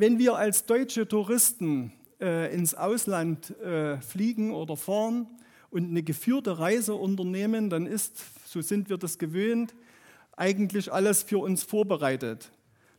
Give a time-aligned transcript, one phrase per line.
[0.00, 5.26] wenn wir als deutsche Touristen äh, ins Ausland äh, fliegen oder fahren
[5.70, 9.74] und eine geführte Reise unternehmen, dann ist, so sind wir das gewöhnt,
[10.38, 12.50] eigentlich alles für uns vorbereitet.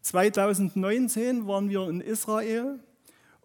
[0.02, 2.80] 2019 waren wir in Israel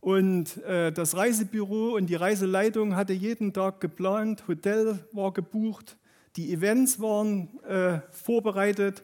[0.02, 5.96] und äh, das Reisebüro und die Reiseleitung hatte jeden Tag geplant, Hotel war gebucht,
[6.36, 9.02] die Events waren äh, vorbereitet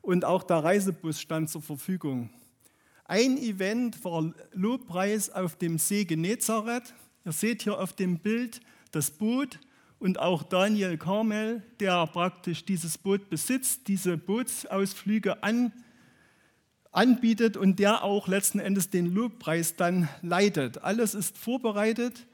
[0.00, 2.30] und auch der Reisebus stand zur Verfügung.
[3.12, 6.94] Ein Event war Lobpreis auf dem See Genezareth.
[7.26, 9.60] Ihr seht hier auf dem Bild das Boot
[9.98, 15.74] und auch Daniel Carmel, der praktisch dieses Boot besitzt, diese Bootsausflüge an,
[16.90, 20.82] anbietet und der auch letzten Endes den Lobpreis dann leitet.
[20.82, 22.26] Alles ist vorbereitet,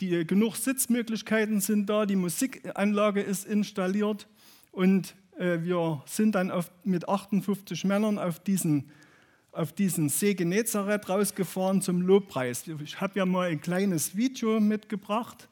[0.00, 4.28] die, genug Sitzmöglichkeiten sind da, die Musikanlage ist installiert
[4.72, 8.90] und äh, wir sind dann auf, mit 58 Männern auf diesen,
[9.56, 12.64] auf diesen See Genezareth rausgefahren zum Lobpreis.
[12.82, 15.48] Ich habe ja mal ein kleines Video mitgebracht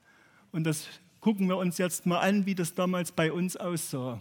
[0.52, 0.86] und das
[1.20, 4.20] gucken wir uns jetzt mal an, wie das damals bei uns aussah.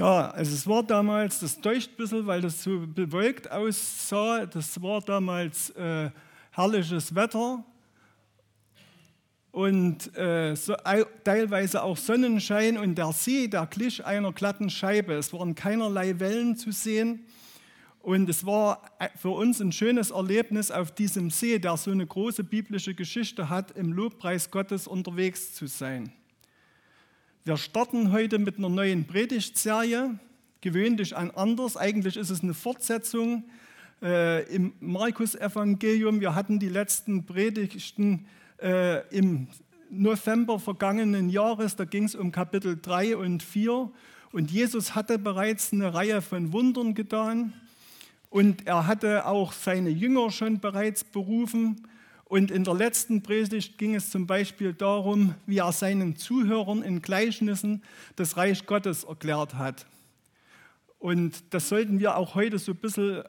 [0.00, 4.46] Ja, also es war damals, das täuscht ein bisschen, weil das so bewölkt aussah.
[4.46, 6.08] Das war damals äh,
[6.52, 7.62] herrliches Wetter
[9.50, 10.74] und äh, so,
[11.22, 15.12] teilweise auch Sonnenschein und der See, der glich einer glatten Scheibe.
[15.12, 17.26] Es waren keinerlei Wellen zu sehen.
[17.98, 22.06] Und es war äh, für uns ein schönes Erlebnis, auf diesem See, der so eine
[22.06, 26.10] große biblische Geschichte hat, im Lobpreis Gottes unterwegs zu sein.
[27.50, 30.20] Wir starten heute mit einer neuen Predigtserie.
[30.60, 31.76] Gewöhnlich an anders.
[31.76, 33.42] Eigentlich ist es eine Fortsetzung
[34.00, 36.20] äh, im Markus-Evangelium.
[36.20, 38.28] Wir hatten die letzten Predigten
[38.62, 39.48] äh, im
[39.90, 41.74] November vergangenen Jahres.
[41.74, 43.90] Da ging es um Kapitel 3 und 4.
[44.30, 47.52] Und Jesus hatte bereits eine Reihe von Wundern getan.
[48.28, 51.82] Und er hatte auch seine Jünger schon bereits berufen.
[52.30, 57.02] Und in der letzten Predigt ging es zum Beispiel darum, wie er seinen Zuhörern in
[57.02, 57.82] Gleichnissen
[58.14, 59.84] das Reich Gottes erklärt hat.
[61.00, 63.24] Und das sollten wir auch heute so ein bisschen,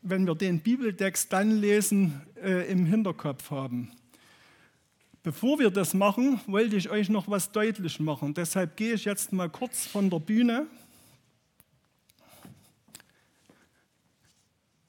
[0.00, 3.90] wenn wir den Bibeltext dann lesen, äh, im Hinterkopf haben.
[5.24, 8.32] Bevor wir das machen, wollte ich euch noch was deutlich machen.
[8.32, 10.68] Deshalb gehe ich jetzt mal kurz von der Bühne.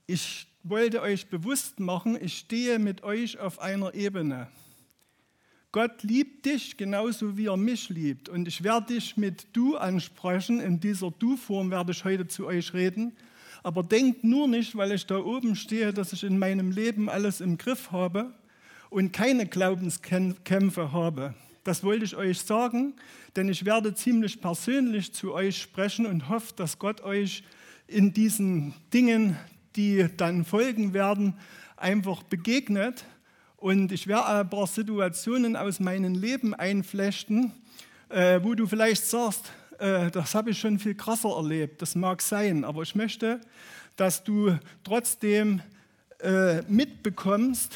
[0.05, 4.47] Ich wollte euch bewusst machen, ich stehe mit euch auf einer Ebene.
[5.71, 8.29] Gott liebt dich genauso wie er mich liebt.
[8.29, 10.59] Und ich werde dich mit du ansprechen.
[10.59, 13.15] In dieser Du-Form werde ich heute zu euch reden.
[13.63, 17.41] Aber denkt nur nicht, weil ich da oben stehe, dass ich in meinem Leben alles
[17.41, 18.33] im Griff habe
[18.89, 21.33] und keine Glaubenskämpfe habe.
[21.63, 22.93] Das wollte ich euch sagen,
[23.35, 27.43] denn ich werde ziemlich persönlich zu euch sprechen und hoffe, dass Gott euch
[27.87, 29.37] in diesen Dingen
[29.77, 31.35] die dann folgen werden,
[31.77, 33.05] einfach begegnet.
[33.55, 37.53] Und ich werde ein paar Situationen aus meinem Leben einflechten,
[38.09, 41.81] äh, wo du vielleicht sagst, äh, das habe ich schon viel krasser erlebt.
[41.81, 43.39] Das mag sein, aber ich möchte,
[43.95, 45.61] dass du trotzdem
[46.19, 47.73] äh, mitbekommst,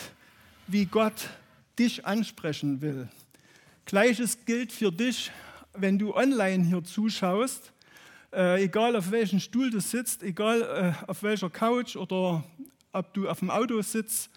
[0.67, 1.29] wie Gott
[1.77, 3.07] dich ansprechen will.
[3.85, 5.31] Gleiches gilt für dich,
[5.73, 7.71] wenn du online hier zuschaust.
[8.33, 12.43] Äh, egal auf welchem Stuhl du sitzt, egal äh, auf welcher Couch oder
[12.93, 14.29] ob du auf dem Autositz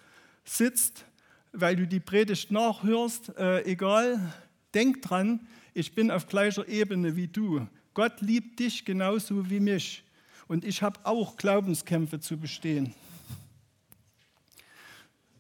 [0.44, 1.05] sitzt,
[1.53, 4.34] weil du die Predigt nachhörst, äh, egal,
[4.75, 7.69] denk dran, ich bin auf gleicher Ebene wie du.
[7.94, 10.02] Gott liebt dich genauso wie mich.
[10.49, 12.93] Und ich habe auch Glaubenskämpfe zu bestehen.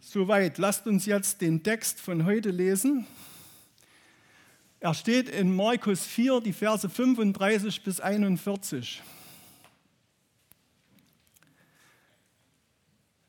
[0.00, 3.04] Soweit, lasst uns jetzt den Text von heute lesen.
[4.84, 9.00] Er steht in Markus 4, die Verse 35 bis 41.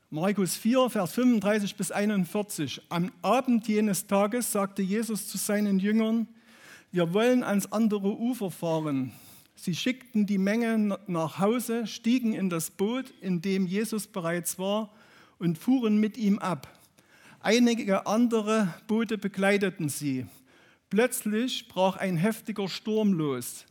[0.09, 2.81] Markus 4, Vers 35 bis 41.
[2.89, 6.27] Am Abend jenes Tages sagte Jesus zu seinen Jüngern,
[6.91, 9.13] wir wollen ans andere Ufer fahren.
[9.55, 14.91] Sie schickten die Menge nach Hause, stiegen in das Boot, in dem Jesus bereits war,
[15.39, 16.67] und fuhren mit ihm ab.
[17.39, 20.25] Einige andere Boote begleiteten sie.
[20.95, 23.65] Plötzlich brach ein heftiger Sturm los.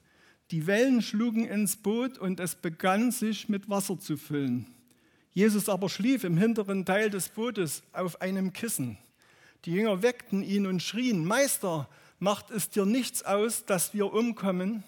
[0.50, 4.67] Die Wellen schlugen ins Boot und es begann sich mit Wasser zu füllen.
[5.32, 8.99] Jesus aber schlief im hinteren Teil des Bootes auf einem Kissen.
[9.65, 11.88] Die Jünger weckten ihn und schrien, Meister,
[12.19, 14.85] macht es dir nichts aus, dass wir umkommen?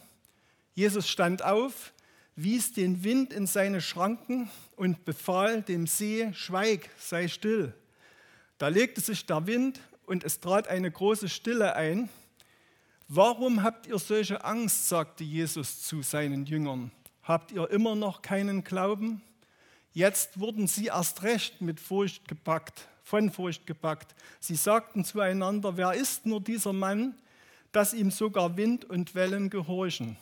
[0.74, 1.94] Jesus stand auf,
[2.34, 7.72] wies den Wind in seine Schranken und befahl dem See, Schweig, sei still.
[8.58, 12.10] Da legte sich der Wind und es trat eine große Stille ein.
[13.08, 16.90] Warum habt ihr solche Angst, sagte Jesus zu seinen Jüngern.
[17.22, 19.22] Habt ihr immer noch keinen Glauben?
[19.92, 24.14] Jetzt wurden sie erst recht mit Furcht gepackt, von Furcht gepackt.
[24.40, 27.14] Sie sagten zueinander, wer ist nur dieser Mann,
[27.70, 30.16] dass ihm sogar Wind und Wellen gehorchen?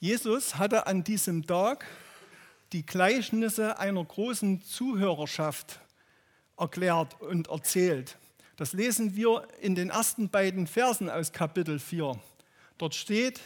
[0.00, 1.86] Jesus hatte an diesem Tag
[2.72, 5.78] die Gleichnisse einer großen Zuhörerschaft
[6.56, 8.18] erklärt und erzählt.
[8.56, 12.18] Das lesen wir in den ersten beiden Versen aus Kapitel 4.
[12.78, 13.38] Dort steht,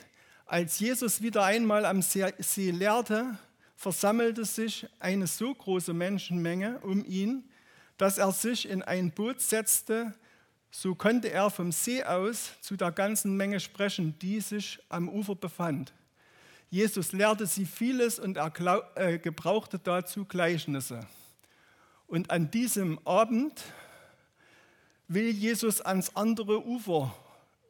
[0.46, 3.36] als Jesus wieder einmal am See lehrte,
[3.74, 7.48] versammelte sich eine so große Menschenmenge um ihn,
[7.96, 10.14] dass er sich in ein Boot setzte,
[10.70, 15.34] so konnte er vom See aus zu der ganzen Menge sprechen, die sich am Ufer
[15.34, 15.92] befand.
[16.68, 18.52] Jesus lehrte sie vieles und er
[18.94, 21.00] äh, gebrauchte dazu Gleichnisse.
[22.06, 23.60] Und an diesem Abend
[25.10, 27.12] will Jesus ans andere Ufer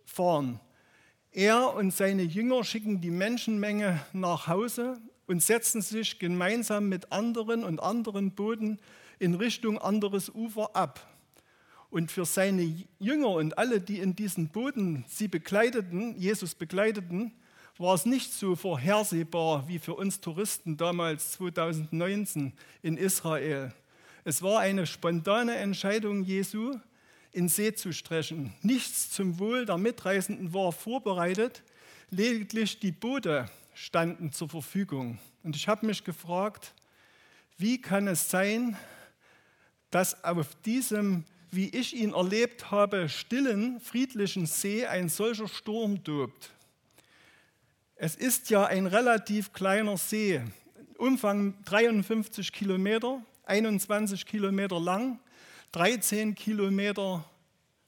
[0.04, 0.60] fahren.
[1.32, 7.64] Er und seine Jünger schicken die Menschenmenge nach Hause und setzen sich gemeinsam mit anderen
[7.64, 8.78] und anderen Booten
[9.18, 11.08] in Richtung anderes Ufer ab.
[11.88, 17.32] Und für seine Jünger und alle, die in diesen Booten sie begleiteten, Jesus begleiteten,
[17.78, 22.52] war es nicht so vorhersehbar wie für uns Touristen damals 2019
[22.82, 23.72] in Israel.
[24.24, 26.78] Es war eine spontane Entscheidung Jesu,
[27.32, 28.52] in See zu strechen.
[28.62, 31.62] Nichts zum Wohl der Mitreisenden war vorbereitet,
[32.10, 35.18] lediglich die Boote standen zur Verfügung.
[35.42, 36.74] Und ich habe mich gefragt,
[37.56, 38.76] wie kann es sein,
[39.90, 46.50] dass auf diesem, wie ich ihn erlebt habe, stillen, friedlichen See ein solcher Sturm tobt?
[47.96, 50.40] Es ist ja ein relativ kleiner See,
[50.96, 55.18] Umfang 53 Kilometer, 21 Kilometer lang,
[55.72, 57.24] 13 Kilometer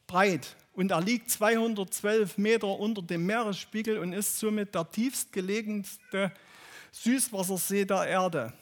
[0.07, 6.33] breit und er liegt 212 Meter unter dem Meeresspiegel und ist somit der tiefstgelegenste
[6.93, 8.53] Süßwassersee der Erde.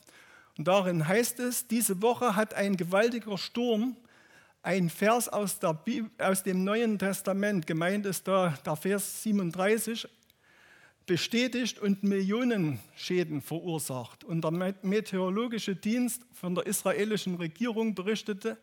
[0.59, 3.97] Und darin heißt es, diese Woche hat ein gewaltiger Sturm
[4.63, 5.59] ein Vers aus,
[6.19, 10.09] aus, dem Neuen Testament, gemeint ist da der Vers 37,
[11.05, 14.23] bestätigt und Millionen Schäden verursacht.
[14.23, 18.57] Und der Meteorologische Dienst von der israelischen Regierung berichtete,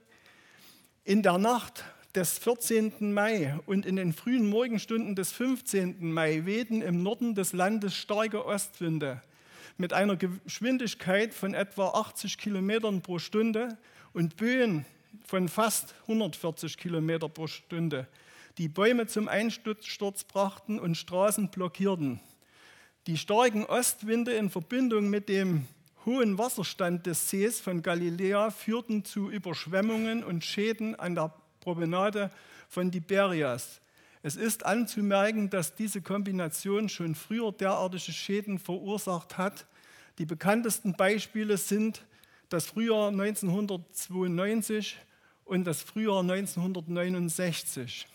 [1.04, 1.84] in der Nacht
[2.16, 3.14] des 14.
[3.14, 6.14] Mai und in den frühen Morgenstunden des 15.
[6.14, 9.22] Mai wehten im Norden des Landes starke Ostwinde
[9.80, 13.78] mit einer Geschwindigkeit von etwa 80 Kilometern pro Stunde
[14.12, 14.86] und Böen
[15.24, 18.06] von fast 140 Kilometer pro Stunde,
[18.58, 22.20] die Bäume zum Einsturz brachten und Straßen blockierten.
[23.08, 25.66] Die starken Ostwinde in Verbindung mit dem
[26.06, 32.32] hohen Wasserstand des Sees von Galiläa führten zu Überschwemmungen und Schäden an der Promenade
[32.68, 33.80] von Tiberias.
[34.30, 39.66] Es ist anzumerken, dass diese Kombination schon früher derartige Schäden verursacht hat.
[40.20, 42.06] Die bekanntesten Beispiele sind
[42.50, 44.98] das Frühjahr 1992
[45.46, 48.08] und das Frühjahr 1969.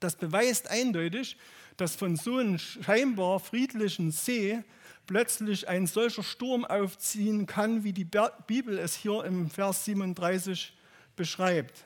[0.00, 1.36] Das beweist eindeutig,
[1.76, 4.64] dass von so einem scheinbar friedlichen See
[5.06, 8.08] plötzlich ein solcher Sturm aufziehen kann, wie die
[8.46, 10.72] Bibel es hier im Vers 37
[11.16, 11.84] beschreibt.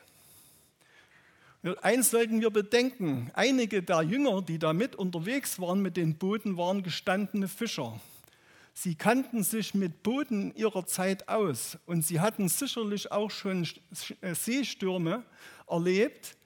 [1.83, 6.57] Eins sollten wir bedenken, einige der Jünger, die da mit unterwegs waren mit den Booten,
[6.57, 7.99] waren gestandene Fischer.
[8.73, 13.67] Sie kannten sich mit Booten ihrer Zeit aus und sie hatten sicherlich auch schon
[14.21, 15.25] äh, Seestürme
[15.67, 16.37] erlebt.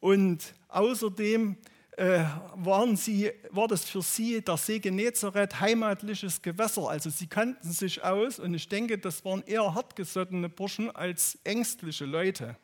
[0.00, 1.56] Und außerdem
[1.96, 2.24] äh,
[2.56, 6.88] waren sie, war das für sie der See Genezareth heimatliches Gewässer.
[6.88, 12.06] Also sie kannten sich aus und ich denke, das waren eher hartgesottene Burschen als ängstliche
[12.06, 12.56] Leute.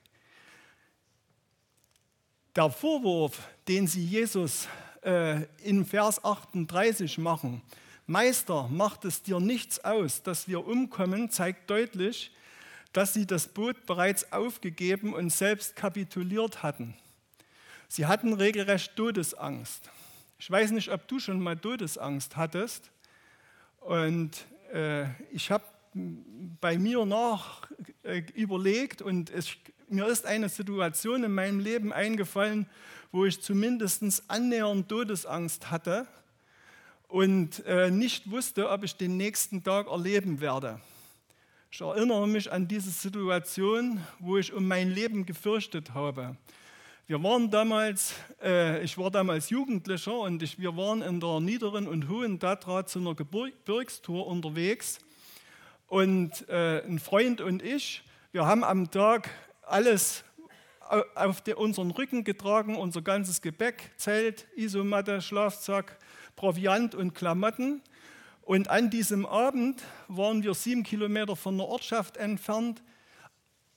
[2.56, 4.66] Der Vorwurf, den sie Jesus
[5.04, 7.62] äh, in Vers 38 machen,
[8.08, 12.32] Meister, macht es dir nichts aus, dass wir umkommen, zeigt deutlich,
[12.92, 16.96] dass sie das Boot bereits aufgegeben und selbst kapituliert hatten.
[17.86, 19.88] Sie hatten regelrecht Todesangst.
[20.40, 22.90] Ich weiß nicht, ob du schon mal Todesangst hattest.
[23.78, 25.64] Und äh, ich habe
[26.60, 27.68] bei mir nach
[28.02, 29.50] äh, überlegt und es,
[29.90, 32.66] mir ist eine Situation in meinem Leben eingefallen,
[33.12, 36.06] wo ich zumindest annähernd Todesangst hatte
[37.08, 40.80] und äh, nicht wusste, ob ich den nächsten Tag erleben werde.
[41.72, 46.36] Ich erinnere mich an diese Situation, wo ich um mein Leben gefürchtet habe.
[47.06, 51.88] Wir waren damals, äh, ich war damals Jugendlicher und ich, wir waren in der niederen
[51.88, 55.00] und hohen Tatra zu einer Gebirgstour unterwegs.
[55.88, 59.28] Und äh, ein Freund und ich, wir haben am Tag
[59.70, 60.24] alles
[61.14, 65.96] auf die, unseren Rücken getragen, unser ganzes Gepäck, Zelt, Isomatte, Schlafsack,
[66.36, 67.82] Proviant und Klamotten.
[68.42, 72.82] Und an diesem Abend waren wir sieben Kilometer von der Ortschaft entfernt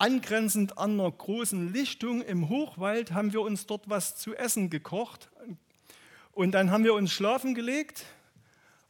[0.04, 5.30] Angrenzend an einer großen Lichtung im Hochwald haben wir uns dort was zu essen gekocht.
[6.34, 8.04] Und dann haben wir uns schlafen gelegt.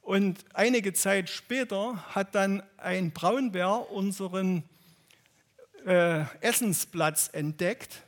[0.01, 4.63] Und einige Zeit später hat dann ein Braunbär unseren
[5.85, 8.03] äh, Essensplatz entdeckt.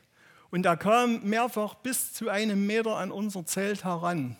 [0.50, 4.36] Und er kam mehrfach bis zu einem Meter an unser Zelt heran.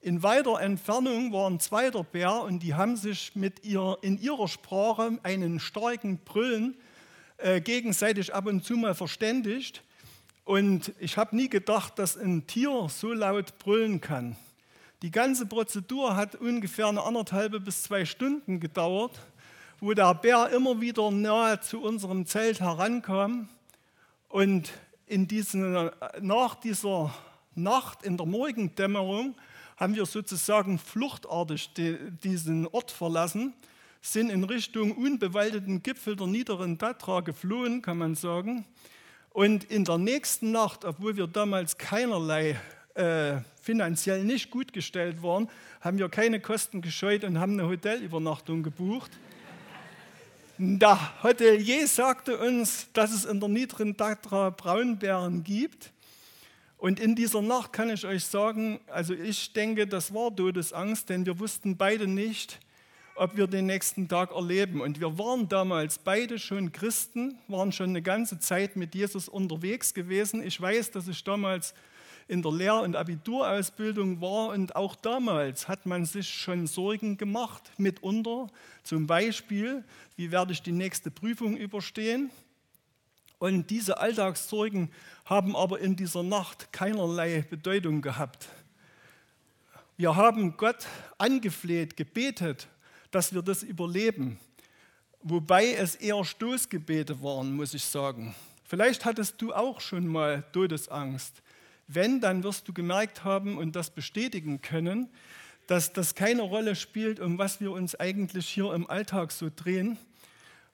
[0.00, 4.46] In weiter Entfernung war ein zweiter Bär und die haben sich mit ihr, in ihrer
[4.46, 6.76] Sprache einen starken Brüllen
[7.38, 9.82] äh, gegenseitig ab und zu mal verständigt.
[10.44, 14.36] Und ich habe nie gedacht, dass ein Tier so laut brüllen kann.
[15.02, 19.20] Die ganze Prozedur hat ungefähr eine anderthalbe bis zwei Stunden gedauert,
[19.80, 23.48] wo der Bär immer wieder nahe zu unserem Zelt herankam.
[24.28, 24.72] Und
[25.06, 27.14] in diesen, nach dieser
[27.54, 29.34] Nacht, in der Morgendämmerung,
[29.76, 31.70] haben wir sozusagen fluchtartig
[32.22, 33.54] diesen Ort verlassen
[34.00, 38.64] sind in Richtung unbewaldeten Gipfel der niederen Tatra geflohen, kann man sagen.
[39.30, 42.58] Und in der nächsten Nacht, obwohl wir damals keinerlei
[42.94, 45.48] äh, finanziell nicht gut gestellt waren,
[45.80, 49.10] haben wir keine Kosten gescheut und haben eine Hotelübernachtung gebucht.
[50.60, 55.92] Der Hotelier sagte uns, dass es in der niederen Tatra Braunbären gibt.
[56.78, 61.24] Und in dieser Nacht kann ich euch sagen, also ich denke, das war Todesangst, denn
[61.24, 62.58] wir wussten beide nicht,
[63.14, 64.80] ob wir den nächsten Tag erleben.
[64.80, 69.94] Und wir waren damals beide schon Christen, waren schon eine ganze Zeit mit Jesus unterwegs
[69.94, 70.42] gewesen.
[70.42, 71.72] Ich weiß, dass ich damals
[72.28, 77.72] in der Lehr- und Abiturausbildung war und auch damals hat man sich schon Sorgen gemacht,
[77.78, 78.46] mitunter.
[78.84, 79.82] Zum Beispiel,
[80.16, 82.30] wie werde ich die nächste Prüfung überstehen?
[83.38, 84.90] Und diese Alltagssorgen
[85.24, 88.48] haben aber in dieser Nacht keinerlei Bedeutung gehabt.
[89.96, 90.86] Wir haben Gott
[91.18, 92.68] angefleht, gebetet
[93.10, 94.38] dass wir das überleben.
[95.22, 98.34] Wobei es eher Stoßgebete waren, muss ich sagen.
[98.64, 101.42] Vielleicht hattest du auch schon mal Todesangst.
[101.88, 105.08] Wenn, dann wirst du gemerkt haben und das bestätigen können,
[105.66, 109.98] dass das keine Rolle spielt, um was wir uns eigentlich hier im Alltag so drehen.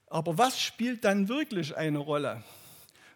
[0.09, 2.43] Aber was spielt dann wirklich eine Rolle?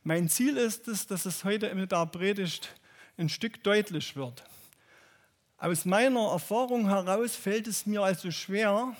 [0.04, 2.74] Mein Ziel ist es, dass es heute mit der Predigt
[3.16, 4.44] ein Stück deutlich wird.
[5.56, 8.96] Aus meiner Erfahrung heraus fällt es mir also schwer,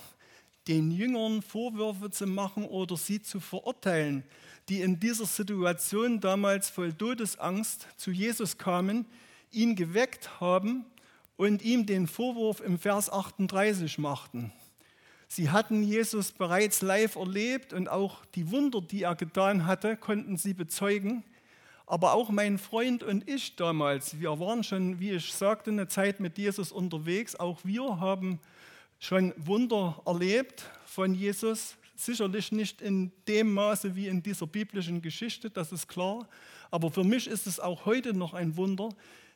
[0.66, 4.24] den Jüngern Vorwürfe zu machen oder sie zu verurteilen,
[4.68, 9.06] die in dieser Situation damals voll Todesangst zu Jesus kamen,
[9.50, 10.84] ihn geweckt haben
[11.36, 14.52] und ihm den Vorwurf im Vers 38 machten.
[15.28, 20.36] Sie hatten Jesus bereits live erlebt und auch die Wunder, die er getan hatte, konnten
[20.36, 21.22] sie bezeugen.
[21.86, 26.20] Aber auch mein Freund und ich damals, wir waren schon, wie ich sagte, eine Zeit
[26.20, 27.36] mit Jesus unterwegs.
[27.36, 28.40] Auch wir haben
[28.98, 31.76] schon Wunder erlebt von Jesus.
[31.98, 36.28] Sicherlich nicht in dem Maße wie in dieser biblischen Geschichte, das ist klar.
[36.70, 38.90] Aber für mich ist es auch heute noch ein Wunder,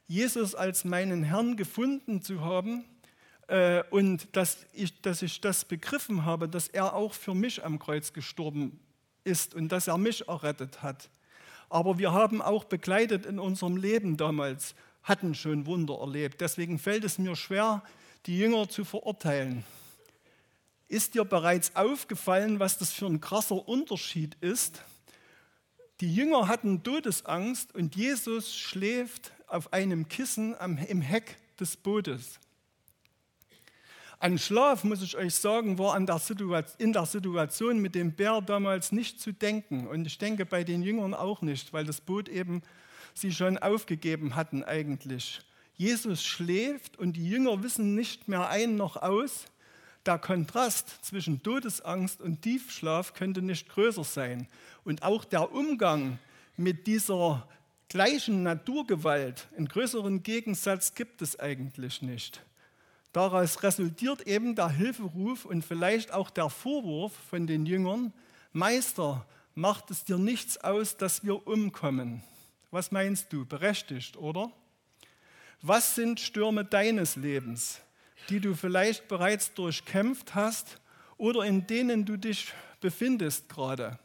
[0.07, 2.85] Jesus als meinen Herrn gefunden zu haben
[3.49, 7.81] äh, und dass ich, dass ich das begriffen habe, dass er auch für mich am
[7.81, 8.79] Kreuz gestorben
[9.25, 11.11] ist und dass er mich errettet hat.
[11.69, 16.41] Aber wir haben auch begleitet in unserem Leben damals, hatten schon Wunder erlebt.
[16.41, 17.83] Deswegen fällt es mir schwer,
[18.27, 19.65] die Jünger zu verurteilen.
[20.93, 24.83] Ist dir bereits aufgefallen, was das für ein krasser Unterschied ist?
[26.03, 32.39] Die Jünger hatten Todesangst und Jesus schläft auf einem Kissen im Heck des Bootes.
[34.19, 36.05] An Schlaf, muss ich euch sagen, war in
[36.93, 39.87] der Situation mit dem Bär damals nicht zu denken.
[39.87, 42.61] Und ich denke bei den Jüngern auch nicht, weil das Boot eben
[43.15, 45.41] sie schon aufgegeben hatten eigentlich.
[45.73, 49.47] Jesus schläft und die Jünger wissen nicht mehr ein noch aus.
[50.05, 54.49] Der Kontrast zwischen Todesangst und Tiefschlaf könnte nicht größer sein.
[54.85, 56.19] Und auch der Umgang
[56.57, 57.47] mit dieser
[57.89, 62.43] gleichen Naturgewalt, einen größeren Gegensatz gibt es eigentlich nicht.
[63.13, 68.13] Daraus resultiert eben der Hilferuf und vielleicht auch der Vorwurf von den Jüngern,
[68.53, 72.23] Meister, macht es dir nichts aus, dass wir umkommen.
[72.71, 73.45] Was meinst du?
[73.45, 74.51] Berechtigt, oder?
[75.61, 77.81] Was sind Stürme deines Lebens,
[78.29, 80.81] die du vielleicht bereits durchkämpft hast
[81.17, 83.99] oder in denen du dich befindest gerade?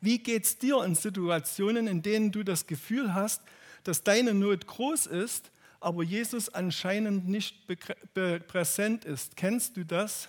[0.00, 3.42] Wie geht es dir in Situationen, in denen du das Gefühl hast,
[3.84, 7.66] dass deine Not groß ist, aber Jesus anscheinend nicht
[8.14, 9.36] präsent ist?
[9.36, 10.28] Kennst du das?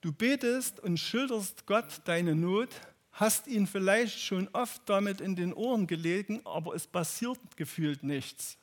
[0.00, 2.70] Du betest und schilderst Gott deine Not,
[3.12, 8.56] hast ihn vielleicht schon oft damit in den Ohren gelegen, aber es passiert gefühlt nichts.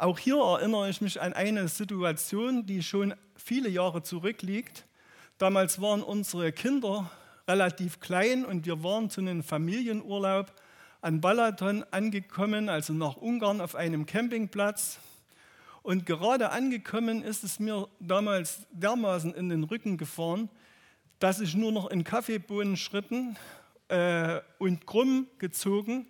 [0.00, 4.86] Auch hier erinnere ich mich an eine Situation, die schon viele Jahre zurückliegt.
[5.38, 7.10] Damals waren unsere Kinder
[7.48, 10.52] relativ klein und wir waren zu einem Familienurlaub
[11.00, 15.00] an Balaton angekommen, also nach Ungarn auf einem Campingplatz.
[15.82, 20.48] Und gerade angekommen ist es mir damals dermaßen in den Rücken gefahren,
[21.18, 23.36] dass ich nur noch in Kaffeebohnenschritten
[23.88, 26.06] äh, und krumm gezogen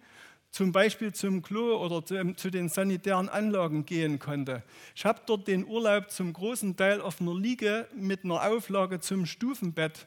[0.50, 4.62] zum Beispiel zum Klo oder zu, zu den sanitären Anlagen gehen konnte.
[4.94, 9.26] Ich habe dort den Urlaub zum großen Teil auf einer Liege mit einer Auflage zum
[9.26, 10.06] Stufenbett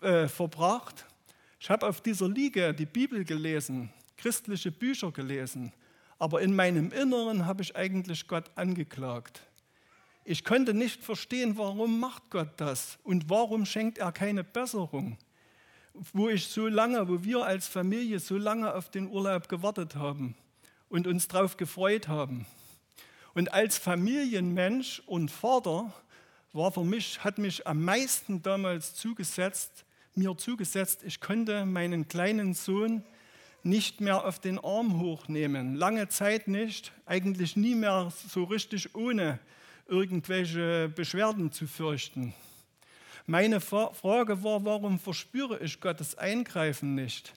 [0.00, 1.04] äh, verbracht.
[1.60, 5.72] Ich habe auf dieser Liege die Bibel gelesen, christliche Bücher gelesen,
[6.18, 9.42] aber in meinem Inneren habe ich eigentlich Gott angeklagt.
[10.24, 15.18] Ich konnte nicht verstehen, warum macht Gott das und warum schenkt er keine Besserung
[16.12, 20.34] wo ich so lange, wo wir als Familie so lange auf den Urlaub gewartet haben
[20.88, 22.46] und uns darauf gefreut haben.
[23.34, 25.92] Und als Familienmensch und Vater
[26.52, 29.84] war für mich, hat mich am meisten damals zugesetzt,
[30.14, 33.02] mir zugesetzt, ich konnte meinen kleinen Sohn
[33.64, 35.74] nicht mehr auf den Arm hochnehmen.
[35.74, 39.40] Lange Zeit nicht, eigentlich nie mehr so richtig ohne
[39.88, 42.34] irgendwelche Beschwerden zu fürchten.
[43.26, 47.32] Meine Frage war, warum verspüre ich Gottes Eingreifen nicht?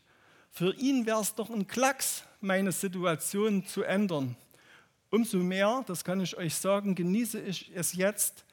[0.51, 4.35] Für ihn wäre es doch ein Klacks, meine Situation zu ändern.
[5.11, 8.43] Umso mehr, das kann ich euch sagen, genieße ich es jetzt,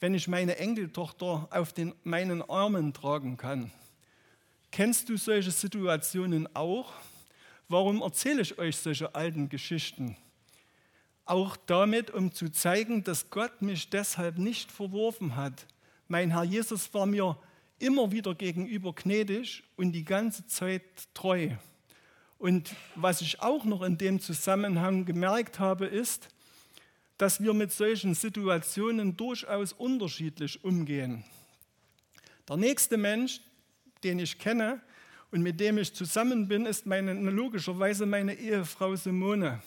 [0.00, 3.72] wenn ich meine Enkeltochter auf den, meinen Armen tragen kann.
[4.70, 6.92] Kennst du solche Situationen auch?
[7.68, 10.18] Warum erzähle ich euch solche alten Geschichten?
[11.24, 15.66] Auch damit, um zu zeigen, dass Gott mich deshalb nicht verworfen hat,
[16.08, 17.38] mein Herr Jesus war mir
[17.78, 20.82] immer wieder gegenüber gnädig und die ganze Zeit
[21.14, 21.50] treu.
[22.38, 26.28] Und was ich auch noch in dem Zusammenhang gemerkt habe, ist,
[27.18, 31.24] dass wir mit solchen Situationen durchaus unterschiedlich umgehen.
[32.48, 33.40] Der nächste Mensch,
[34.02, 34.80] den ich kenne
[35.30, 39.62] und mit dem ich zusammen bin, ist meine, logischerweise meine Ehefrau Simone.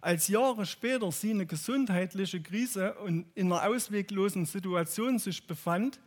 [0.00, 5.98] Als Jahre später sie eine gesundheitliche Krise und in einer ausweglosen Situation sich befand,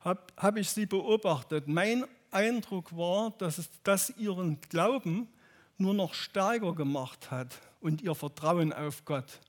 [0.00, 1.68] habe hab ich sie beobachtet.
[1.68, 5.28] Mein Eindruck war, dass es das ihren Glauben
[5.76, 9.40] nur noch stärker gemacht hat und ihr Vertrauen auf Gott.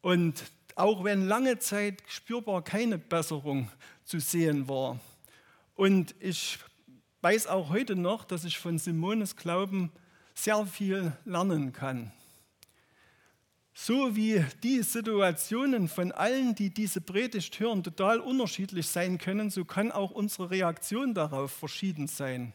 [0.00, 3.70] Und auch wenn lange Zeit spürbar keine Besserung
[4.04, 4.98] zu sehen war.
[5.74, 6.58] Und ich
[7.22, 9.90] weiß auch heute noch, dass ich von Simones Glauben
[10.34, 12.12] sehr viel lernen kann.
[13.78, 19.66] So wie die Situationen von allen, die diese Predigt hören, total unterschiedlich sein können, so
[19.66, 22.54] kann auch unsere Reaktion darauf verschieden sein.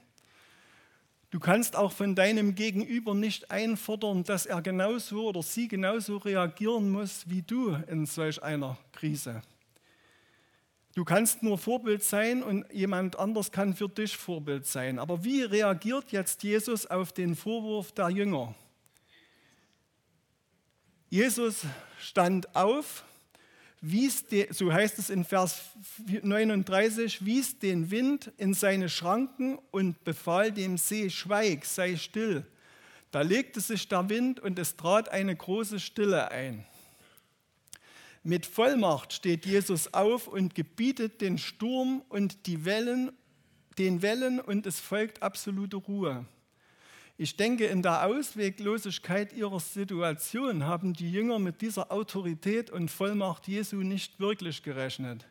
[1.30, 6.90] Du kannst auch von deinem Gegenüber nicht einfordern, dass er genauso oder sie genauso reagieren
[6.90, 9.44] muss wie du in solch einer Krise.
[10.96, 14.98] Du kannst nur Vorbild sein und jemand anders kann für dich Vorbild sein.
[14.98, 18.56] Aber wie reagiert jetzt Jesus auf den Vorwurf der Jünger?
[21.12, 21.64] Jesus
[22.00, 23.04] stand auf,
[23.82, 25.62] wies den, so heißt es in Vers
[26.08, 32.46] 39, wies den Wind in seine Schranken und befahl dem See, schweig, sei still.
[33.12, 36.64] Da legte sich der Wind und es trat eine große Stille ein.
[38.24, 43.12] Mit Vollmacht steht Jesus auf und gebietet den Sturm und die Wellen,
[43.78, 46.26] den Wellen und es folgt absolute Ruhe.
[47.22, 53.48] Ich denke, in der Ausweglosigkeit ihrer Situation haben die Jünger mit dieser Autorität und Vollmacht
[53.48, 55.28] Jesu nicht wirklich gerechnet.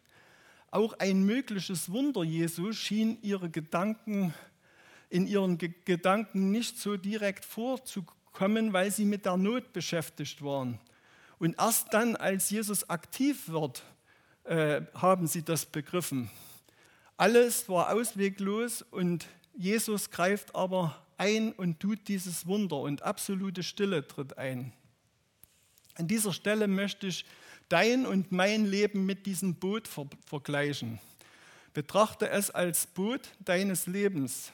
[0.70, 4.32] Auch ein mögliches Wunder Jesu schien ihre Gedanken,
[5.08, 10.78] in ihren Ge Gedanken nicht so direkt vorzukommen, weil sie mit der Not beschäftigt waren.
[11.40, 13.82] Und erst dann, als Jesus aktiv wird,
[14.44, 16.30] äh, haben sie das begriffen.
[17.16, 24.06] Alles war ausweglos und Jesus greift aber ein und tut dieses Wunder und absolute Stille
[24.06, 24.72] tritt ein.
[25.96, 27.26] An dieser Stelle möchte ich
[27.68, 30.98] dein und mein Leben mit diesem Boot ver vergleichen.
[31.74, 34.52] Betrachte es als Boot deines Lebens.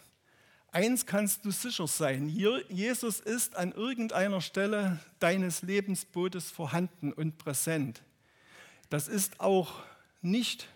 [0.73, 8.03] Eins kannst du sicher sein, Jesus ist an irgendeiner Stelle deines Lebensbootes vorhanden und präsent.
[8.91, 9.85] Das ist auch
[10.21, 10.69] nicht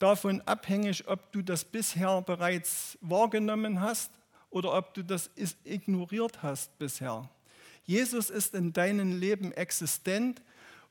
[0.00, 4.10] davon abhängig, ob du das bisher bereits wahrgenommen hast
[4.50, 5.30] oder ob du das
[5.64, 7.28] ignoriert hast bisher.
[7.84, 10.42] Jesus ist in deinem Leben existent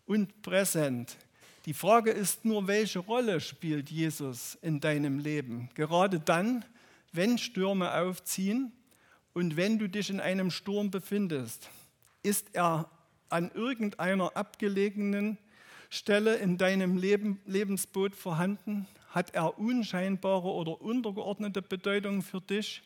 [0.06, 1.18] und präsent.
[1.66, 5.70] Die Frage ist nur, welche Rolle spielt Jesus in deinem Leben?
[5.76, 6.64] Gerade dann,
[7.12, 8.72] wenn Stürme aufziehen
[9.34, 11.70] und wenn du dich in einem Sturm befindest,
[12.24, 12.90] ist er
[13.30, 15.38] an irgendeiner abgelegenen
[15.90, 18.88] Stelle in deinem Leben, Lebensboot vorhanden?
[19.10, 22.82] Hat er unscheinbare oder untergeordnete Bedeutung für dich?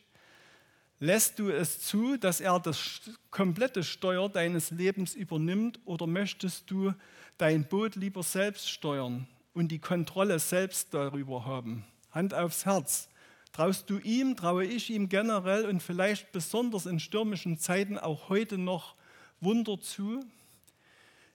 [1.03, 6.93] Lässt du es zu, dass er das komplette Steuer deines Lebens übernimmt oder möchtest du
[7.39, 11.83] dein Boot lieber selbst steuern und die Kontrolle selbst darüber haben?
[12.11, 13.09] Hand aufs Herz.
[13.51, 18.59] Traust du ihm, traue ich ihm generell und vielleicht besonders in stürmischen Zeiten auch heute
[18.59, 18.93] noch
[19.39, 20.23] Wunder zu?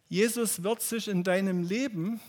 [0.09, 2.21] Jesus wird sich in deinem Leben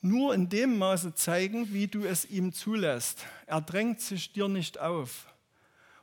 [0.00, 3.26] nur in dem Maße zeigen, wie du es ihm zulässt.
[3.44, 5.26] Er drängt sich dir nicht auf.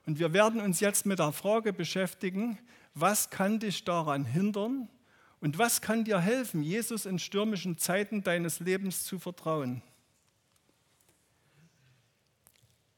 [0.05, 2.57] Und wir werden uns jetzt mit der Frage beschäftigen,
[2.93, 4.89] was kann dich daran hindern
[5.39, 9.81] und was kann dir helfen, Jesus in stürmischen Zeiten deines Lebens zu vertrauen.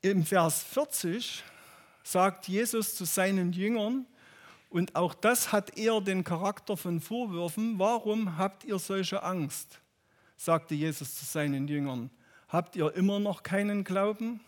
[0.02, 1.44] Im Vers 40
[2.04, 4.06] sagt Jesus zu seinen Jüngern,
[4.70, 9.80] und auch das hat eher den Charakter von Vorwürfen, warum habt ihr solche Angst?
[10.36, 12.10] sagte Jesus zu seinen Jüngern.
[12.50, 14.42] Habt ihr immer noch keinen Glauben?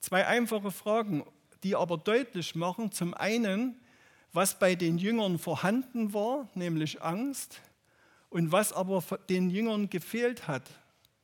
[0.00, 1.22] Zwei einfache Fragen
[1.62, 3.80] die aber deutlich machen, zum einen,
[4.32, 7.60] was bei den Jüngern vorhanden war, nämlich Angst,
[8.30, 10.70] und was aber den Jüngern gefehlt hat,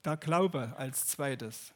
[0.05, 1.73] der Glaube als zweites.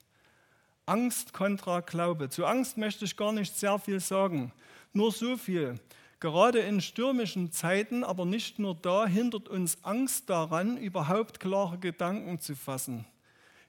[0.85, 2.29] Angst kontra Glaube.
[2.29, 4.53] Zu Angst möchte ich gar nicht sehr viel sagen,
[4.93, 5.81] nur so viel.
[6.21, 12.39] Gerade in stürmischen Zeiten, aber nicht nur da, hindert uns Angst daran, überhaupt klare Gedanken
[12.39, 13.07] zu fassen.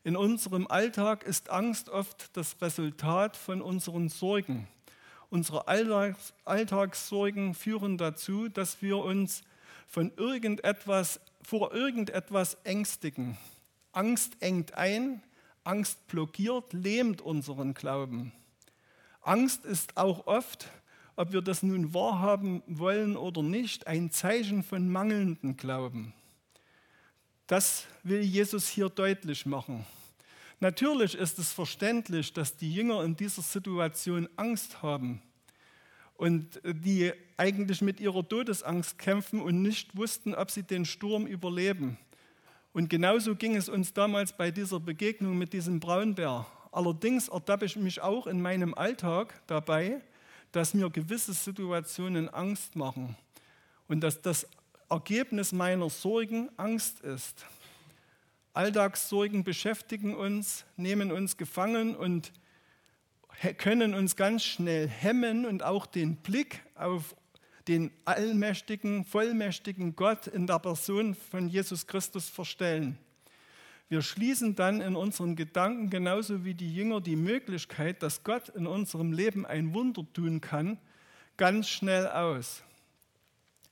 [0.03, 4.67] In unserem Alltag ist Angst oft das Resultat von unseren Sorgen.
[5.33, 9.41] Unsere Alltags Alltagssorgen führen dazu, dass wir uns
[9.87, 13.35] von irgendetwas, vor irgendetwas ängstigen.
[13.93, 15.23] Angst engt ein,
[15.63, 18.31] Angst blockiert, lähmt unseren Glauben.
[19.21, 20.69] Angst ist auch oft,
[21.15, 26.13] ob wir das nun wahrhaben wollen oder nicht, ein Zeichen von mangelndem Glauben.
[27.47, 29.83] Das will Jesus hier deutlich machen.
[30.63, 35.21] Natürlich ist es verständlich, dass die Jünger in dieser Situation Angst haben
[36.15, 41.97] und die eigentlich mit ihrer Todesangst kämpfen und nicht wussten, ob sie den Sturm überleben.
[42.71, 46.45] Und genauso ging es uns damals bei dieser Begegnung mit diesem Braunbär.
[46.71, 49.99] Allerdings ertappe ich mich auch in meinem Alltag dabei,
[50.53, 53.17] dass mir gewisse Situationen Angst machen
[53.89, 54.47] und dass das
[54.89, 57.45] Ergebnis meiner Sorgen Angst ist.
[58.53, 62.31] Alltagssorgen beschäftigen uns, nehmen uns gefangen und
[63.57, 67.15] können uns ganz schnell hemmen und auch den Blick auf
[67.67, 72.97] den allmächtigen, vollmächtigen Gott in der Person von Jesus Christus verstellen.
[73.89, 78.67] Wir schließen dann in unseren Gedanken genauso wie die Jünger die Möglichkeit, dass Gott in
[78.67, 80.77] unserem Leben ein Wunder tun kann,
[81.37, 82.63] ganz schnell aus.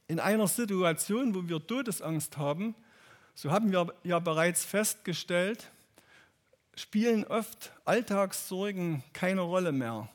[0.07, 2.75] In einer Situation, wo wir Todesangst haben,
[3.33, 5.69] so haben wir ja bereits festgestellt,
[6.75, 10.09] spielen oft Alltagssorgen keine Rolle mehr.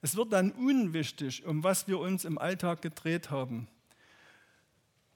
[0.00, 3.68] Es wird dann unwichtig, um was wir uns im Alltag gedreht haben.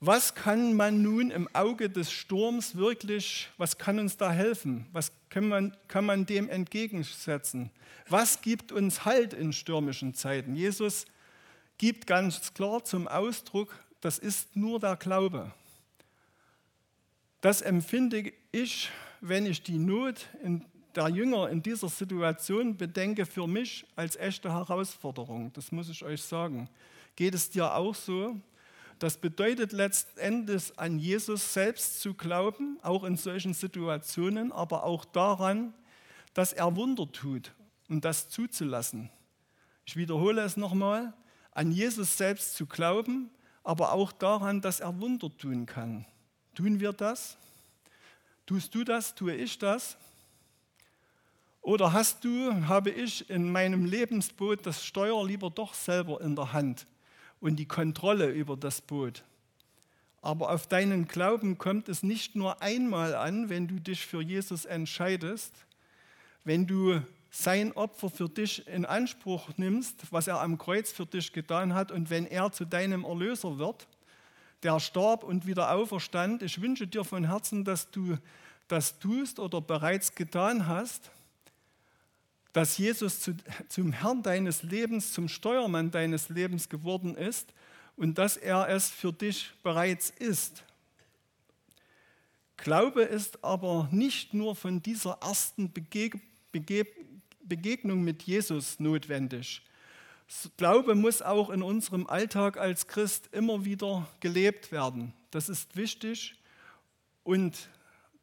[0.00, 4.88] Was kann man nun im Auge des Sturms wirklich, was kann uns da helfen?
[4.92, 7.70] Was kann man, kann man dem entgegensetzen?
[8.09, 10.57] Was gibt uns Halt in stürmischen Zeiten?
[10.57, 11.07] Jesus
[11.78, 15.52] gibt ganz klar zum Ausdruck, das ist nur der Glaube.
[17.42, 18.88] Das empfinde ich,
[19.20, 20.28] wenn ich die Not
[20.94, 25.52] der Jünger in dieser Situation bedenke, für mich als echte Herausforderung.
[25.52, 26.70] Das muss ich euch sagen.
[27.16, 28.40] Geht es dir auch so?
[29.00, 35.74] Das bedeutet letztendlich an Jesus selbst zu glauben, auch in solchen Situationen, aber auch daran,
[36.35, 37.52] dass er Wunder tut
[37.88, 39.11] und das zuzulassen.
[39.85, 41.12] Ich wiederhole es nochmal,
[41.50, 43.31] an Jesus selbst zu glauben,
[43.64, 46.07] aber auch daran, dass er Wunder tun kann.
[46.55, 47.37] Tun wir das?
[48.47, 49.15] Tust du das?
[49.15, 49.97] Tue ich das?
[51.62, 56.53] Oder hast du, habe ich in meinem Lebensboot das Steuer lieber doch selber in der
[56.53, 56.87] Hand
[57.41, 59.23] und die Kontrolle über das Boot?
[60.21, 64.65] Aber auf deinen Glauben kommt es nicht nur einmal an, wenn du dich für Jesus
[64.65, 65.55] entscheidest,
[66.45, 71.33] wenn du sein Opfer für dich in Anspruch nimmst, was er am Kreuz für dich
[71.33, 73.87] getan hat, und wenn er zu deinem Erlöser wird,
[74.62, 76.42] der starb und wieder auferstand.
[76.42, 78.16] Ich wünsche dir von Herzen, dass du
[78.68, 81.11] das tust oder bereits getan hast,
[82.53, 83.35] dass Jesus zu,
[83.68, 87.53] zum Herrn deines Lebens, zum Steuermann deines Lebens geworden ist
[87.96, 90.64] und dass er es für dich bereits ist.
[92.57, 96.20] Glaube ist aber nicht nur von dieser ersten Bege
[96.53, 96.87] Bege
[97.44, 99.62] Begegnung mit Jesus notwendig.
[100.57, 105.12] Glaube muss auch in unserem Alltag als Christ immer wieder gelebt werden.
[105.31, 106.37] Das ist wichtig
[107.23, 107.68] und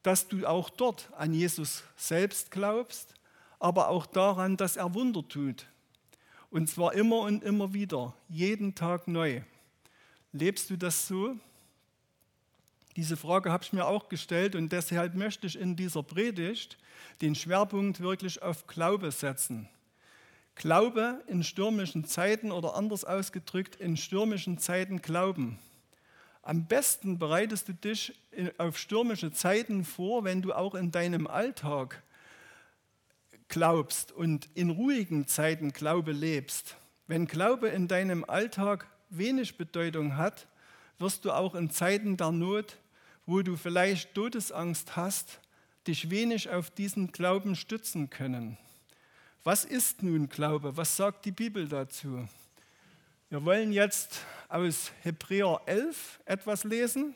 [0.03, 3.13] dass du auch dort an Jesus selbst glaubst,
[3.59, 5.65] aber auch daran, dass er Wunder tut.
[6.49, 9.41] Und zwar immer und immer wieder, jeden Tag neu.
[10.31, 11.35] Lebst du das so?
[12.95, 16.77] Diese Frage habe ich mir auch gestellt und deshalb möchte ich in dieser Predigt
[17.21, 19.69] den Schwerpunkt wirklich auf Glaube setzen.
[20.59, 25.57] Glaube in stürmischen Zeiten oder anders ausgedrückt, in stürmischen Zeiten glauben.
[26.41, 28.13] Am besten bereitest du dich
[28.57, 32.03] auf stürmische Zeiten vor, wenn du auch in deinem Alltag
[33.47, 36.75] glaubst und in ruhigen Zeiten Glaube lebst.
[37.07, 40.45] Wenn Glaube in deinem Alltag wenig Bedeutung hat,
[40.97, 42.79] wirst du auch in Zeiten der Not,
[43.25, 45.39] wo du vielleicht Todesangst hast,
[45.87, 48.57] dich wenig auf diesen Glauben stützen können.
[49.43, 50.75] Was ist nun Glaube?
[50.75, 52.27] Was sagt die Bibel dazu?
[53.29, 57.13] Wir wollen jetzt aus Hebräer 11 etwas lesen.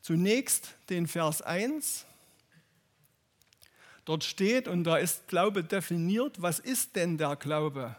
[0.00, 2.06] Zunächst den Vers 1.
[4.04, 7.94] Dort steht, und da ist Glaube definiert, was ist denn der Glaube?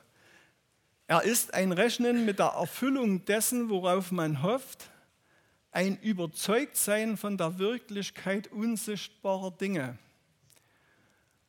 [1.07, 4.89] Er ist ein Rechnen mit der Erfüllung dessen, worauf man hofft,
[5.71, 9.97] ein Überzeugtsein von der Wirklichkeit unsichtbarer Dinge.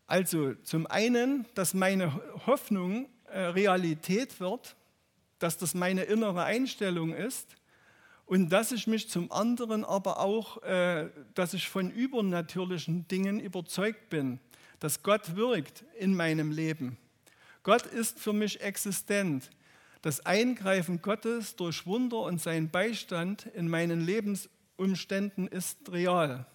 [0.07, 4.77] Also zum einen, dass meine Hoffnung äh, Realität wird,
[5.39, 7.57] dass das meine innere Einstellung ist
[8.25, 14.09] und dass ich mich zum anderen aber auch, äh, dass ich von übernatürlichen Dingen überzeugt
[14.09, 14.39] bin,
[14.79, 16.99] dass Gott wirkt in meinem Leben.
[17.63, 19.51] Gott ist für mich existent.
[20.03, 26.47] Das Eingreifen Gottes durch Wunder und sein Beistand in meinen Lebensumständen ist real.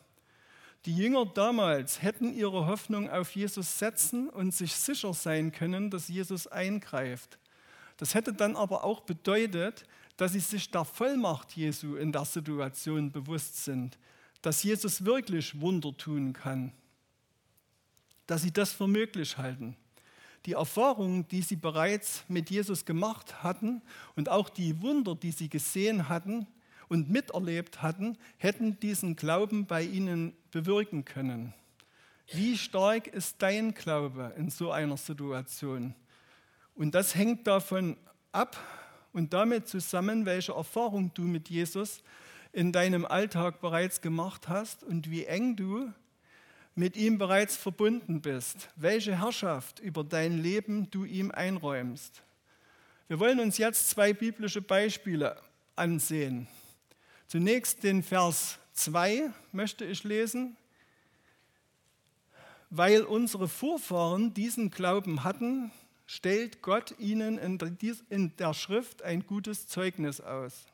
[0.85, 6.07] Die Jünger damals hätten ihre Hoffnung auf Jesus setzen und sich sicher sein können, dass
[6.07, 7.37] Jesus eingreift.
[7.97, 9.85] Das hätte dann aber auch bedeutet,
[10.17, 13.99] dass sie sich der Vollmacht Jesu in der Situation bewusst sind,
[14.41, 16.71] dass Jesus wirklich Wunder tun kann,
[18.25, 19.75] dass sie das für möglich halten.
[20.47, 23.83] Die Erfahrungen, die sie bereits mit Jesus gemacht hatten
[24.15, 26.47] und auch die Wunder, die sie gesehen hatten,
[26.91, 31.53] und miterlebt hatten, hätten diesen Glauben bei ihnen bewirken können.
[32.33, 35.95] Wie stark ist dein Glaube in so einer Situation?
[36.75, 37.95] Und das hängt davon
[38.33, 38.57] ab
[39.13, 42.03] und damit zusammen, welche Erfahrung du mit Jesus
[42.51, 45.93] in deinem Alltag bereits gemacht hast und wie eng du
[46.75, 52.21] mit ihm bereits verbunden bist, welche Herrschaft über dein Leben du ihm einräumst.
[53.07, 55.37] Wir wollen uns jetzt zwei biblische Beispiele
[55.77, 56.49] ansehen.
[57.31, 60.57] Zunächst den Vers 2 möchte ich lesen.
[62.69, 65.71] Weil unsere Vorfahren diesen Glauben hatten,
[66.05, 70.65] stellt Gott ihnen in der Schrift ein gutes Zeugnis aus.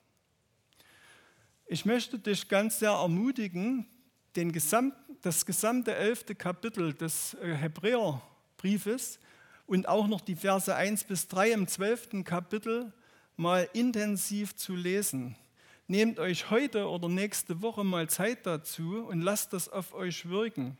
[1.67, 3.85] Ich möchte dich ganz sehr ermutigen,
[4.33, 9.19] Gesamt, das gesamte elfte Kapitel des äh, Hebräerbriefes
[9.67, 12.91] und auch noch die Verse 1 bis 3 im zwölften Kapitel
[13.35, 15.35] mal intensiv zu lesen.
[15.89, 20.77] Nehmt euch heute oder nächste Woche mal Zeit dazu und lasst das auf euch wirken.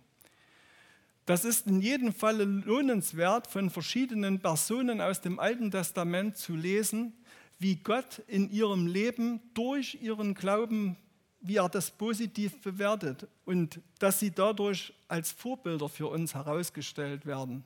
[1.26, 7.14] Das ist in jedem Fall lohnenswert, von verschiedenen Personen aus dem Alten Testament zu lesen,
[7.58, 10.98] wie Gott in ihrem Leben durch ihren Glauben,
[11.40, 17.64] wie er das positiv bewertet und dass sie dadurch als Vorbilder für uns herausgestellt werden.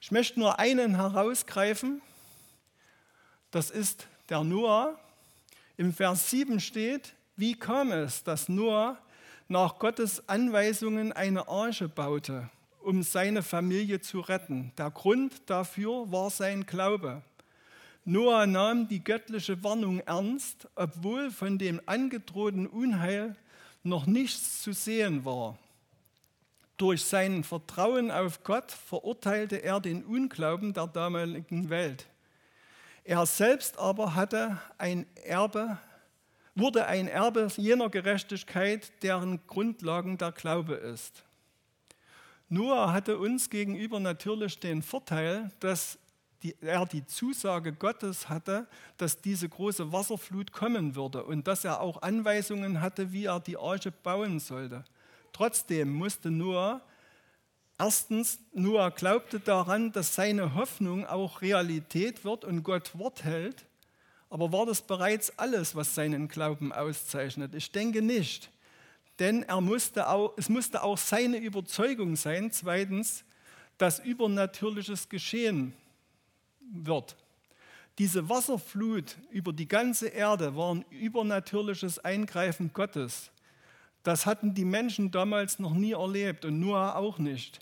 [0.00, 2.00] Ich möchte nur einen herausgreifen,
[3.50, 4.98] das ist der Noah.
[5.78, 8.98] Im Vers 7 steht, wie kam es, dass Noah
[9.46, 12.48] nach Gottes Anweisungen eine Arche baute,
[12.80, 14.72] um seine Familie zu retten.
[14.78, 17.22] Der Grund dafür war sein Glaube.
[18.06, 23.36] Noah nahm die göttliche Warnung ernst, obwohl von dem angedrohten Unheil
[23.82, 25.58] noch nichts zu sehen war.
[26.78, 32.06] Durch sein Vertrauen auf Gott verurteilte er den Unglauben der damaligen Welt.
[33.08, 35.78] Er selbst aber hatte ein Erbe,
[36.56, 41.22] wurde ein Erbe jener Gerechtigkeit, deren Grundlagen der Glaube ist.
[42.48, 46.00] Noah hatte uns gegenüber natürlich den Vorteil, dass
[46.42, 48.66] die, er die Zusage Gottes hatte,
[48.96, 53.56] dass diese große Wasserflut kommen würde und dass er auch Anweisungen hatte, wie er die
[53.56, 54.82] Arche bauen sollte.
[55.32, 56.82] Trotzdem musste Noah,
[57.78, 63.64] erstens, Noah glaubte daran, dass seine Hoffnung auch Realität wird und Gott Wort hält.
[64.28, 67.54] Aber war das bereits alles, was seinen Glauben auszeichnet?
[67.54, 68.50] Ich denke nicht.
[69.18, 73.24] Denn er musste auch, es musste auch seine Überzeugung sein, zweitens,
[73.78, 75.72] dass Übernatürliches geschehen
[76.60, 77.16] wird.
[77.98, 83.30] Diese Wasserflut über die ganze Erde war ein übernatürliches Eingreifen Gottes.
[84.02, 87.60] Das hatten die Menschen damals noch nie erlebt und Noah auch nicht.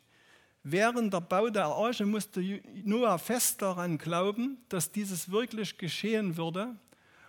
[0.66, 2.40] Während der Bau der Arche musste
[2.84, 6.74] Noah fest daran glauben, dass dieses wirklich geschehen würde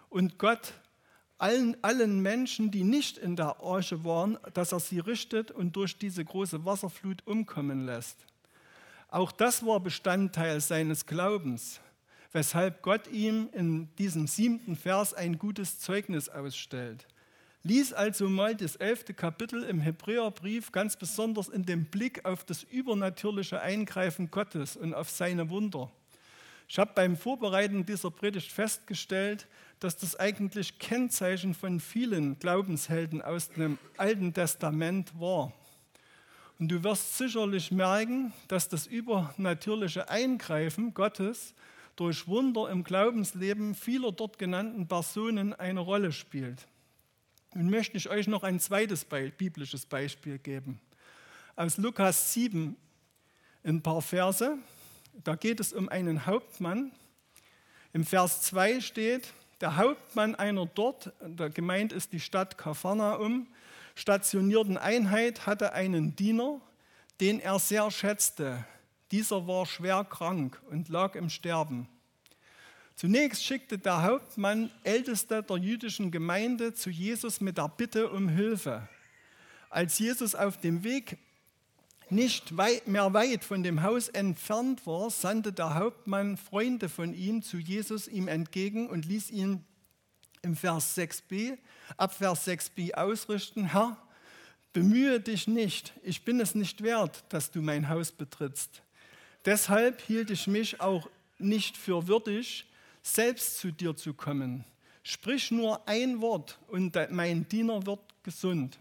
[0.10, 0.74] und Gott
[1.38, 5.98] allen, allen Menschen, die nicht in der Arche waren, dass er sie richtet und durch
[5.98, 8.26] diese große Wasserflut umkommen lässt.
[9.10, 11.82] Auch das war Bestandteil seines Glaubens,
[12.32, 17.06] weshalb Gott ihm in diesem siebten Vers ein gutes Zeugnis ausstellt.
[17.68, 22.62] Lies also mal das elfte Kapitel im Hebräerbrief ganz besonders in dem Blick auf das
[22.62, 25.92] übernatürliche Eingreifen Gottes und auf seine Wunder.
[26.68, 29.48] Ich habe beim Vorbereiten dieser Predigt festgestellt,
[29.80, 35.52] dass das eigentlich Kennzeichen von vielen Glaubenshelden aus dem Alten Testament war.
[36.60, 41.56] Und du wirst sicherlich merken, dass das übernatürliche Eingreifen Gottes
[41.96, 46.68] durch Wunder im Glaubensleben vieler dort genannten Personen eine Rolle spielt.
[47.58, 50.82] Nun möchte ich euch noch ein zweites biblisches Beispiel geben.
[51.56, 52.76] Aus Lukas 7
[53.64, 54.58] ein paar Verse.
[55.24, 56.92] Da geht es um einen Hauptmann.
[57.94, 63.48] Im Vers 2 steht, der Hauptmann einer dort, der gemeint ist die Stadt Kapharnaum,
[63.96, 66.60] stationierten Einheit hatte einen Diener,
[67.22, 68.66] den er sehr schätzte.
[69.12, 71.88] Dieser war schwer krank und lag im Sterben.
[72.96, 78.88] Zunächst schickte der Hauptmann Älteste der jüdischen Gemeinde zu Jesus mit der Bitte um Hilfe.
[79.70, 81.18] Als Jesus auf dem Weg
[82.10, 87.42] nicht weit, mehr weit von dem Haus entfernt war, sandte der Hauptmann Freunde von ihm
[87.42, 89.66] zu Jesus ihm entgegen und ließ ihn
[90.42, 91.58] im Vers 6b,
[91.98, 93.98] ab Vers 6b ausrichten, Herr,
[94.72, 98.84] bemühe dich nicht, ich bin es nicht wert, dass du mein Haus betrittst.
[99.44, 102.66] Deshalb hielt ich mich auch nicht für würdig,
[103.06, 104.66] selbst zu dir zu kommen.
[105.04, 108.80] Sprich nur ein Wort und mein Diener wird gesund.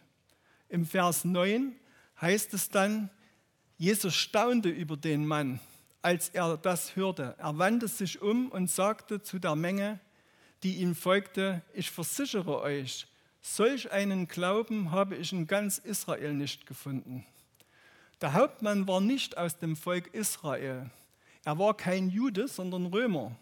[0.71, 1.77] Im Vers 9
[2.21, 3.11] heißt es dann,
[3.77, 5.61] Jesus staunte über den Mann,
[6.01, 7.35] als er das hörte.
[7.39, 10.01] Er wandte sich um und sagte zu der Menge,
[10.63, 13.07] die ihm folgte, ich versichere euch,
[13.43, 17.27] solch einen Glauben habe ich in ganz Israel nicht gefunden.
[18.23, 20.91] Der Hauptmann war nicht aus dem Volk Israel.
[21.45, 23.37] Er war kein Jude, sondern Römer.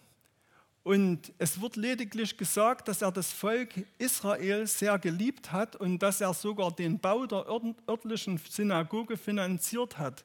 [0.85, 6.21] Und es wird lediglich gesagt, dass er das Volk Israel sehr geliebt hat und dass
[6.21, 7.47] er sogar den Bau der
[7.89, 10.25] örtlichen Synagoge finanziert hat.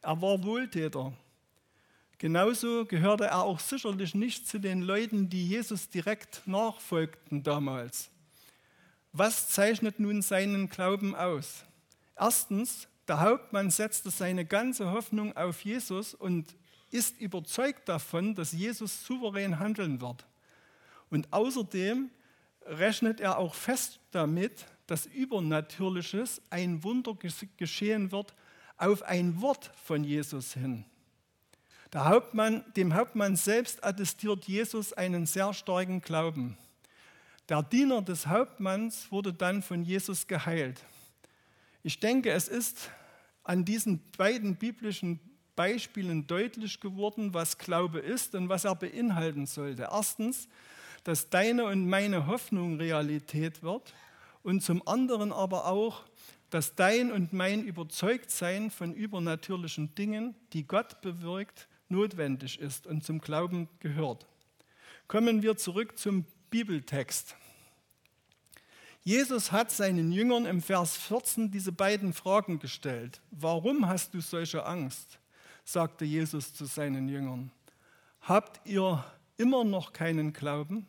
[0.00, 1.12] Er war Wohltäter.
[2.18, 8.10] Genauso gehörte er auch sicherlich nicht zu den Leuten, die Jesus direkt nachfolgten damals.
[9.12, 11.64] Was zeichnet nun seinen Glauben aus?
[12.16, 16.54] Erstens, der Hauptmann setzte seine ganze Hoffnung auf Jesus und
[16.92, 20.26] ist überzeugt davon, dass Jesus souverän handeln wird.
[21.10, 22.10] Und außerdem
[22.66, 27.16] rechnet er auch fest damit, dass Übernatürliches ein Wunder
[27.56, 28.34] geschehen wird
[28.76, 30.84] auf ein Wort von Jesus hin.
[31.94, 36.56] Hauptmann, dem Hauptmann selbst attestiert Jesus einen sehr starken Glauben.
[37.48, 40.82] Der Diener des Hauptmanns wurde dann von Jesus geheilt.
[41.82, 42.90] Ich denke, es ist
[43.44, 45.20] an diesen beiden biblischen
[45.56, 49.88] Beispielen deutlich geworden, was Glaube ist und was er beinhalten sollte.
[49.90, 50.48] Erstens,
[51.04, 53.94] dass deine und meine Hoffnung Realität wird
[54.42, 56.04] und zum anderen aber auch,
[56.50, 63.20] dass dein und mein Überzeugtsein von übernatürlichen Dingen, die Gott bewirkt, notwendig ist und zum
[63.20, 64.26] Glauben gehört.
[65.08, 67.36] Kommen wir zurück zum Bibeltext.
[69.04, 73.20] Jesus hat seinen Jüngern im Vers 14 diese beiden Fragen gestellt.
[73.30, 75.18] Warum hast du solche Angst?
[75.64, 77.50] Sagte Jesus zu seinen Jüngern.
[78.20, 79.04] Habt ihr
[79.36, 80.86] immer noch keinen Glauben?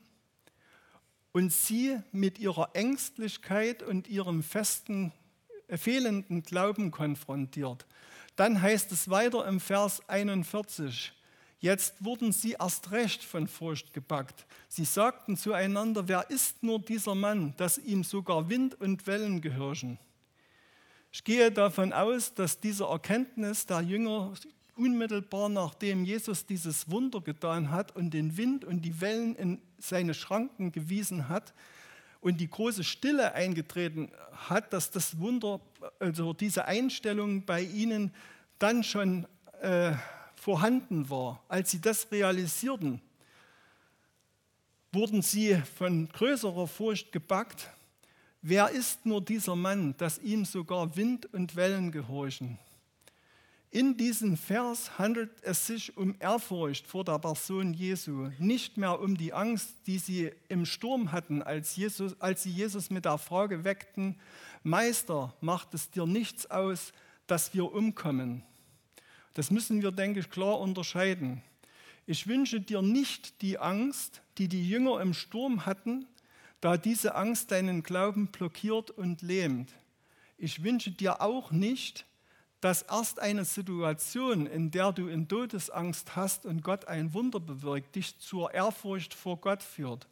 [1.31, 5.11] Und sie mit ihrer Ängstlichkeit und ihrem festen
[5.69, 7.85] fehlenden Glauben konfrontiert.
[8.35, 11.13] Dann heißt es weiter im Vers 41,
[11.63, 14.45] Jetzt wurden sie erst recht von Furcht gepackt.
[14.67, 19.97] Sie sagten zueinander, wer ist nur dieser Mann, dass ihm sogar Wind und Wellen gehorchen?
[21.13, 24.33] Ich gehe davon aus, dass diese Erkenntnis der Jünger
[24.75, 30.13] unmittelbar nachdem Jesus dieses Wunder getan hat und den Wind und die Wellen in seine
[30.13, 31.53] Schranken gewiesen hat
[32.21, 35.59] und die große Stille eingetreten hat, dass das Wunder,
[35.99, 38.13] also diese Einstellung bei ihnen
[38.59, 39.27] dann schon
[39.61, 39.93] äh,
[40.35, 41.43] vorhanden war.
[41.47, 43.01] Als sie das realisierten,
[44.91, 47.69] wurden sie von größerer Furcht gepackt.
[48.41, 52.57] Wer ist nur dieser Mann, dass ihm sogar Wind und Wellen gehorchen?
[53.73, 59.17] In diesem Vers handelt es sich um Ehrfurcht vor der Person Jesu, nicht mehr um
[59.17, 63.63] die Angst, die sie im Sturm hatten, als, Jesus, als sie Jesus mit der Frage
[63.63, 64.19] weckten,
[64.61, 66.93] Meister, macht es dir nichts aus,
[67.25, 68.43] dass wir umkommen?
[69.33, 71.41] Das müssen wir, denke ich, klar unterscheiden.
[72.05, 76.05] Ich wünsche dir nicht die Angst, die die Jünger im Sturm hatten,
[76.61, 79.73] da diese Angst deinen Glauben blockiert und lähmt.
[80.37, 82.05] Ich wünsche dir auch nicht,
[82.63, 87.93] dass erst eine Situation, in der du in Todesangst hast und Gott ein Wunder bewirkt,
[87.97, 90.07] dich zur Ehrfurcht vor Gott führt.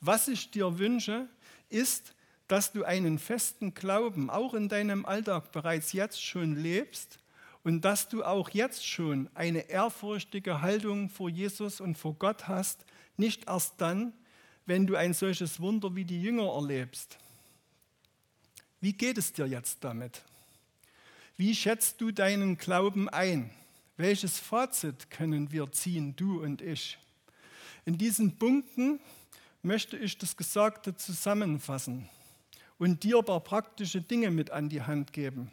[0.00, 1.28] Was ich dir wünsche,
[1.68, 2.16] ist,
[2.48, 7.20] dass du einen festen Glauben auch in deinem Alltag bereits jetzt schon lebst
[7.62, 12.84] und dass du auch jetzt schon eine ehrfurchtige Haltung vor Jesus und vor Gott hast,
[13.16, 14.12] nicht erst dann,
[14.66, 17.18] wenn du ein solches Wunder wie die Jünger erlebst.
[18.80, 20.24] Wie geht es dir jetzt damit?
[21.36, 23.50] Wie schätzt du deinen Glauben ein?
[23.96, 26.96] Welches Fazit können wir ziehen, du und ich?
[27.84, 29.00] In diesen Punkten
[29.60, 32.08] möchte ich das Gesagte zusammenfassen
[32.78, 35.50] und dir ein paar praktische Dinge mit an die Hand geben.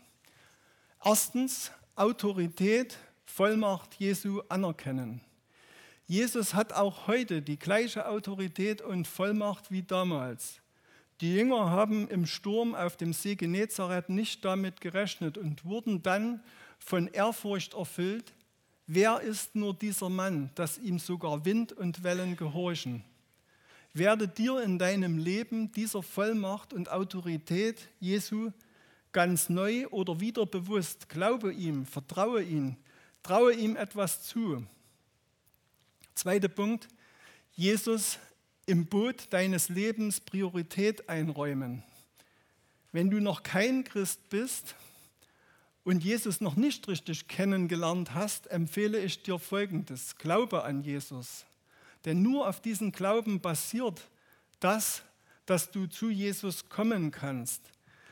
[1.04, 5.22] Erstens, Autorität, Vollmacht Jesu anerkennen.
[6.06, 10.61] Jesus hat auch heute die gleiche Autorität und Vollmacht wie damals.
[11.22, 16.42] Die Jünger haben im Sturm auf dem See Genezareth nicht damit gerechnet und wurden dann
[16.80, 18.34] von Ehrfurcht erfüllt.
[18.88, 23.04] Wer ist nur dieser Mann, dass ihm sogar Wind und Wellen gehorchen?
[23.94, 28.52] Werde dir in deinem Leben dieser Vollmacht und Autorität Jesu
[29.12, 31.08] ganz neu oder wieder bewusst.
[31.08, 32.78] Glaube ihm, vertraue ihm,
[33.22, 34.66] traue ihm etwas zu.
[36.16, 36.88] Zweiter Punkt,
[37.54, 38.18] Jesus
[38.66, 41.84] im Boot deines Lebens Priorität einräumen.
[42.92, 44.76] Wenn du noch kein Christ bist
[45.84, 50.16] und Jesus noch nicht richtig kennengelernt hast, empfehle ich dir Folgendes.
[50.18, 51.46] Glaube an Jesus.
[52.06, 54.10] Denn nur auf diesen Glauben basiert
[54.60, 55.04] das,
[55.46, 57.62] dass du zu Jesus kommen kannst.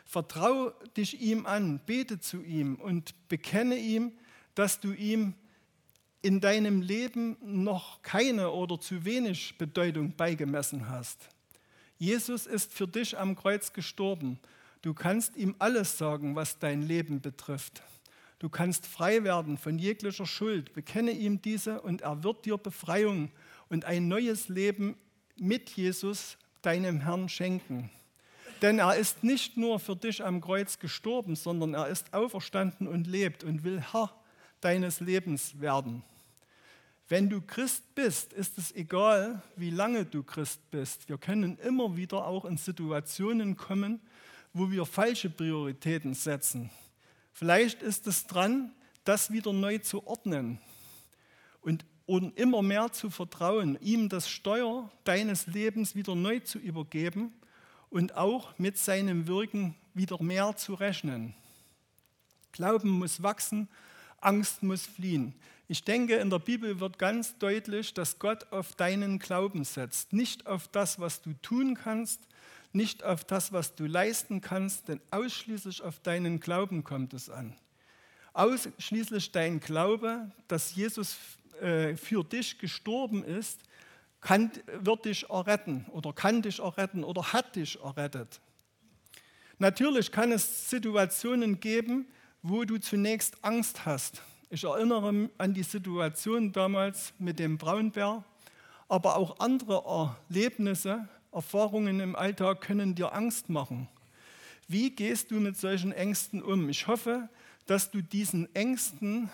[0.06, 4.12] Vertraue dich ihm an, bete zu ihm und bekenne ihm,
[4.56, 5.36] dass du ihm
[6.22, 11.30] in deinem Leben noch keine oder zu wenig Bedeutung beigemessen hast.
[11.98, 14.40] Jesus ist für dich am Kreuz gestorben.
[14.82, 17.84] Du kannst ihm alles sagen, was dein Leben betrifft.
[18.40, 20.74] Du kannst frei werden von jeglicher Schuld.
[20.74, 23.32] Bekenne ihm diese und er wird dir Befreiung
[23.68, 24.96] und ein neues Leben
[25.38, 27.90] mit Jesus, deinem Herrn, schenken.
[28.62, 33.08] Denn er ist nicht nur für dich am Kreuz gestorben, sondern er ist auferstanden und
[33.08, 34.14] lebt und will Herr
[34.62, 36.04] deines Lebens werden.
[37.08, 41.10] Wenn du Christ bist, ist es egal, wie lange du Christ bist.
[41.10, 44.00] Wir können immer wieder auch in Situationen kommen,
[44.54, 46.70] wo wir falsche Prioritäten setzen.
[47.34, 48.72] Vielleicht ist es dran,
[49.06, 50.60] das wieder neu zu ordnen
[51.62, 57.34] und, und immer mehr zu vertrauen, ihm das Steuer deines Lebens wieder neu zu übergeben
[57.90, 61.34] und auch mit seinem Wirken wieder mehr zu rechnen.
[62.52, 63.68] Glauben muss wachsen,
[64.22, 65.34] Angst muss fliehen.
[65.68, 70.48] Ich denke, in der Bibel wird ganz deutlich, dass Gott auf deinen Glauben setzt, nicht
[70.48, 72.22] auf das, was du tun kannst,
[72.74, 77.56] nicht auf das, was du leisten kannst, denn ausschließlich auf deinen Glauben kommt es an.
[78.34, 81.18] Ausschließlich dein Glaube, dass Jesus
[81.62, 83.62] äh, für dich gestorben ist,
[84.22, 84.52] kann,
[84.82, 88.40] wird dich erretten oder kann dich erretten oder hat dich errettet.
[89.58, 92.08] Natürlich kann es Situationen geben,
[92.42, 94.22] wo du zunächst Angst hast.
[94.50, 98.24] Ich erinnere an die Situation damals mit dem Braunbär,
[98.88, 103.88] aber auch andere Erlebnisse, Erfahrungen im Alltag können dir Angst machen.
[104.68, 106.70] Wie gehst du mit solchen Ängsten um?
[106.70, 107.30] Ich hoffe,
[107.66, 109.30] dass du diesen Ängsten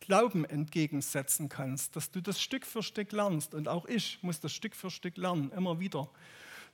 [0.00, 3.54] Glauben entgegensetzen kannst, dass du das Stück für Stück lernst.
[3.54, 6.10] Und auch ich muss das Stück für Stück lernen, immer wieder.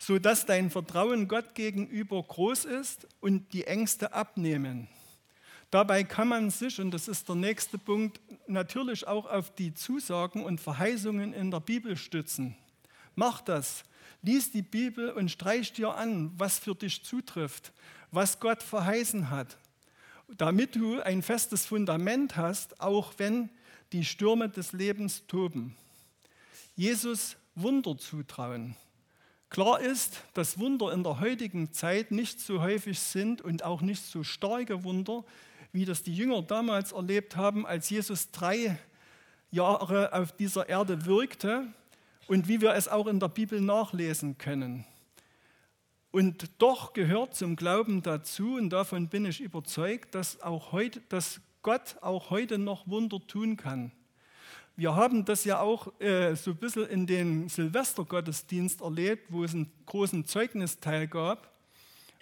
[0.01, 4.89] sodass dein Vertrauen Gott gegenüber groß ist und die Ängste abnehmen.
[5.71, 10.45] Dabei kann man sich, und das ist der nächste Punkt, natürlich auch auf die Zusagen
[10.45, 12.57] und Verheißungen in der Bibel stützen.
[13.15, 13.85] Mach das.
[14.23, 17.73] Lies die Bibel und streich dir an, was für dich zutrifft,
[18.11, 19.57] was Gott verheißen hat,
[20.37, 23.49] damit du ein festes Fundament hast, auch wenn
[23.93, 25.77] die Stürme des Lebens toben.
[26.77, 28.77] Jesus Wunder zutrauen.
[29.49, 34.05] Klar ist, dass Wunder in der heutigen Zeit nicht so häufig sind und auch nicht
[34.05, 35.25] so starke Wunder,
[35.73, 38.79] wie das die Jünger damals erlebt haben, als Jesus drei
[39.51, 41.67] Jahre auf dieser Erde wirkte
[42.27, 44.85] und wie wir es auch in der Bibel nachlesen können.
[46.13, 51.41] Und doch gehört zum Glauben dazu, und davon bin ich überzeugt, dass, auch heute, dass
[51.63, 53.93] Gott auch heute noch Wunder tun kann.
[54.77, 59.55] Wir haben das ja auch äh, so ein bisschen in den Silvestergottesdienst erlebt, wo es
[59.55, 61.53] einen großen Zeugnisteil gab.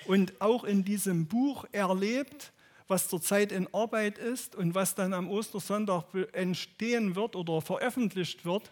[0.06, 2.52] Und auch in diesem Buch erlebt,
[2.88, 8.70] was zurzeit in Arbeit ist und was dann am Ostersonntag entstehen wird oder veröffentlicht wird,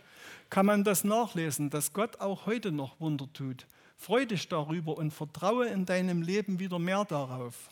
[0.48, 3.66] kann man das nachlesen, dass Gott auch heute noch Wunder tut.
[3.98, 7.70] Freu dich darüber und vertraue in deinem Leben wieder mehr darauf.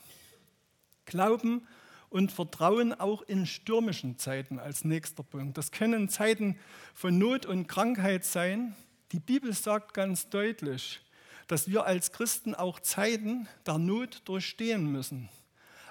[1.06, 1.66] Glauben
[2.10, 5.58] und Vertrauen auch in stürmischen Zeiten als nächster Punkt.
[5.58, 6.58] Das können Zeiten
[6.94, 8.74] von Not und Krankheit sein.
[9.12, 11.00] Die Bibel sagt ganz deutlich,
[11.48, 15.28] dass wir als Christen auch Zeiten der Not durchstehen müssen.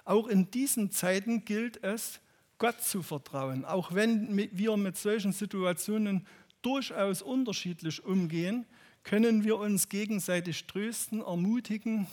[0.06, 2.20] Auch in diesen Zeiten gilt es,
[2.58, 6.26] Gott zu vertrauen, auch wenn wir mit solchen Situationen
[6.62, 8.66] durchaus unterschiedlich umgehen,
[9.04, 12.08] können wir uns gegenseitig trösten, ermutigen,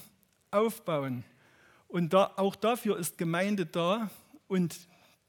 [0.50, 1.24] aufbauen.
[1.86, 4.10] Und da, auch dafür ist Gemeinde da
[4.48, 4.76] und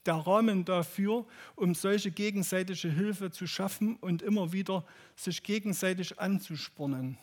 [0.06, 4.84] der Rahmen dafür, um solche gegenseitige Hilfe zu schaffen und immer wieder
[5.14, 7.18] sich gegenseitig anzuspornen.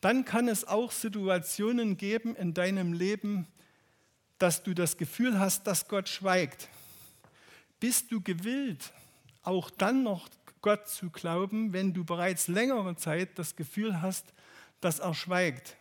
[0.00, 3.46] Dann kann es auch Situationen geben in deinem Leben,
[4.38, 6.68] dass du das Gefühl hast, dass Gott schweigt.
[7.80, 8.92] Bist du gewillt,
[9.42, 10.28] auch dann noch
[10.62, 14.32] Gott zu glauben, wenn du bereits längere Zeit das Gefühl hast,
[14.80, 15.76] dass er schweigt?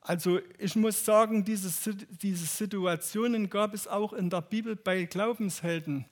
[0.00, 6.06] Also ich muss sagen, diese, diese Situationen gab es auch in der Bibel bei Glaubenshelden,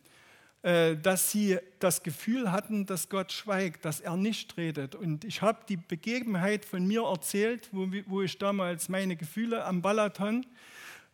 [0.63, 4.95] äh, dass sie das Gefühl hatten, dass Gott schweigt, dass er nicht redet.
[4.95, 9.81] Und ich habe die Begebenheit von mir erzählt, wo, wo ich damals meine Gefühle am
[9.81, 10.45] Balaton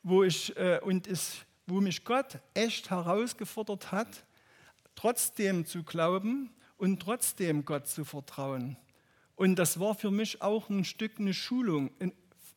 [0.04, 4.24] wo, ich, äh, und es, wo mich Gott echt herausgefordert hat,
[4.94, 8.76] trotzdem zu glauben und trotzdem Gott zu vertrauen.
[9.34, 11.90] Und das war für mich auch ein Stück eine Schulung,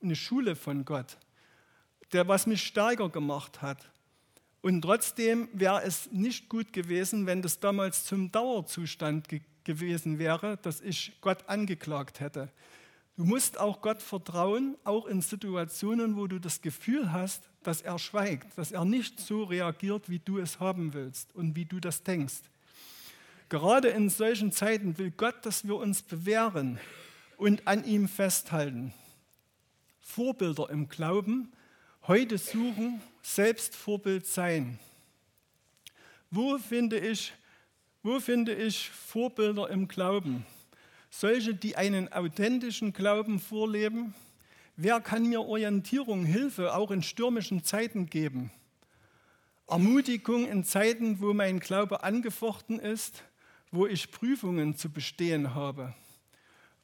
[0.03, 1.17] eine Schule von Gott,
[2.11, 3.89] der was mich stärker gemacht hat.
[4.61, 10.55] Und trotzdem wäre es nicht gut gewesen, wenn das damals zum Dauerzustand ge gewesen wäre,
[10.55, 12.49] dass ich Gott angeklagt hätte.
[13.17, 17.97] Du musst auch Gott vertrauen, auch in Situationen, wo du das Gefühl hast, dass er
[17.97, 22.03] schweigt, dass er nicht so reagiert, wie du es haben willst und wie du das
[22.03, 22.43] denkst.
[23.49, 26.79] Gerade in solchen Zeiten will Gott, dass wir uns bewähren
[27.37, 28.93] und an ihm festhalten.
[29.99, 31.51] Vorbilder im Glauben
[32.07, 34.77] heute suchen, selbst Vorbild sein.
[36.29, 37.33] Wo finde ich,
[38.03, 40.45] wo finde ich Vorbilder im Glauben?
[41.09, 44.13] Solche, die einen authentischen Glauben vorleben?
[44.75, 48.51] Wer kann mir Orientierung, Hilfe auch in stürmischen Zeiten geben?
[49.67, 53.23] Ermutigung in Zeiten, wo mein Glaube angefochten ist,
[53.71, 55.93] wo ich Prüfungen zu bestehen habe.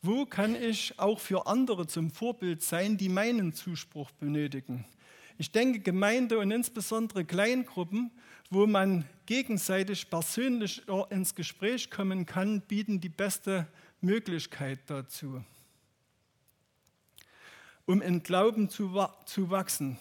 [0.01, 4.85] Wo kann ich auch für andere zum Vorbild sein, die meinen Zuspruch benötigen?
[5.37, 8.11] Ich denke, Gemeinde und insbesondere Kleingruppen,
[8.49, 13.65] wo man gegenseitig persönlich ins Gespräch kommen kann, bieten die beste
[14.03, 15.43] Möglichkeit dazu.
[17.85, 19.97] Um in Glauben zu, zu wachsen.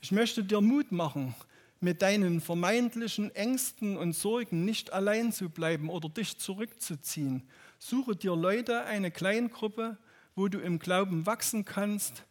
[0.00, 1.34] Ich möchte dir Mut machen,
[1.80, 7.42] mit deinen vermeintlichen Ängsten und Sorgen nicht allein zu bleiben oder dich zurückzuziehen.
[7.78, 9.98] Suche dir Leute, eine Kleingruppe,
[10.34, 12.24] wo du im Glauben wachsen kannst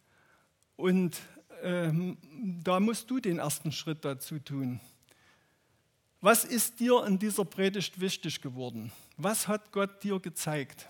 [0.78, 1.22] und
[1.62, 2.18] ähm,
[2.64, 4.80] da musst du den ersten Schritt dazu tun.
[6.24, 8.92] Was ist dir in dieser Predigt wichtig geworden?
[9.18, 10.86] Was hat Gott dir gezeigt?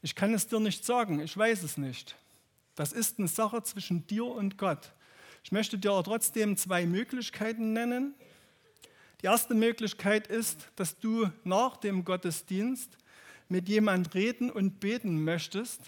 [0.00, 2.14] Ich kann es dir nicht sagen, ich weiß es nicht.
[2.76, 4.92] Das ist eine Sache zwischen dir und Gott.
[5.42, 8.14] Ich möchte dir trotzdem zwei Möglichkeiten nennen.
[9.22, 12.96] Die erste Möglichkeit ist, dass du nach dem Gottesdienst
[13.48, 15.80] mit jemand reden und beten möchtest.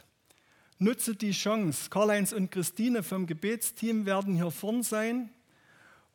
[0.80, 1.88] Nutze die Chance.
[1.88, 5.30] Karl-Heinz und Christine vom Gebetsteam werden hier vorn sein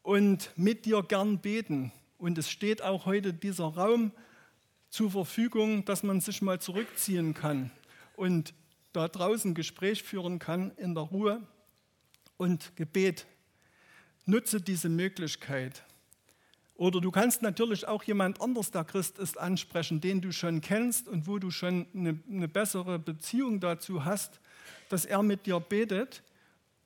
[0.04, 1.94] und mit dir gern beten.
[2.22, 4.12] Und es steht auch heute dieser Raum
[4.92, 7.72] zur Verfügung, dass man sich mal zurückziehen kann
[8.16, 8.54] und
[8.94, 11.42] da draußen Gespräch führen kann in der Ruhe
[12.38, 13.26] und Gebet.
[14.28, 15.84] Nutze diese Möglichkeit.
[16.76, 21.08] Oder du kannst natürlich auch jemand anders, der Christ ist, ansprechen, den du schon kennst
[21.08, 24.40] und wo du schon eine, eine bessere Beziehung dazu hast,
[24.90, 26.22] dass er mit dir betet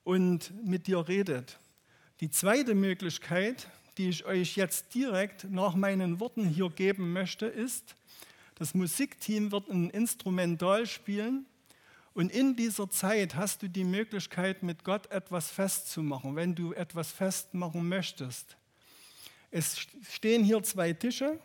[0.05, 1.59] und mit dir redet.
[2.21, 3.67] Die zweite Möglichkeit,
[3.97, 7.95] die ich euch jetzt direkt nach meinen Worten hier geben möchte, ist,
[8.55, 11.45] das Musikteam wird ein Instrumental spielen
[12.13, 17.11] und in dieser Zeit hast du die Möglichkeit, mit Gott etwas festzumachen, wenn du etwas
[17.11, 18.55] festmachen möchtest.
[19.51, 21.37] Es stehen hier zwei Tische.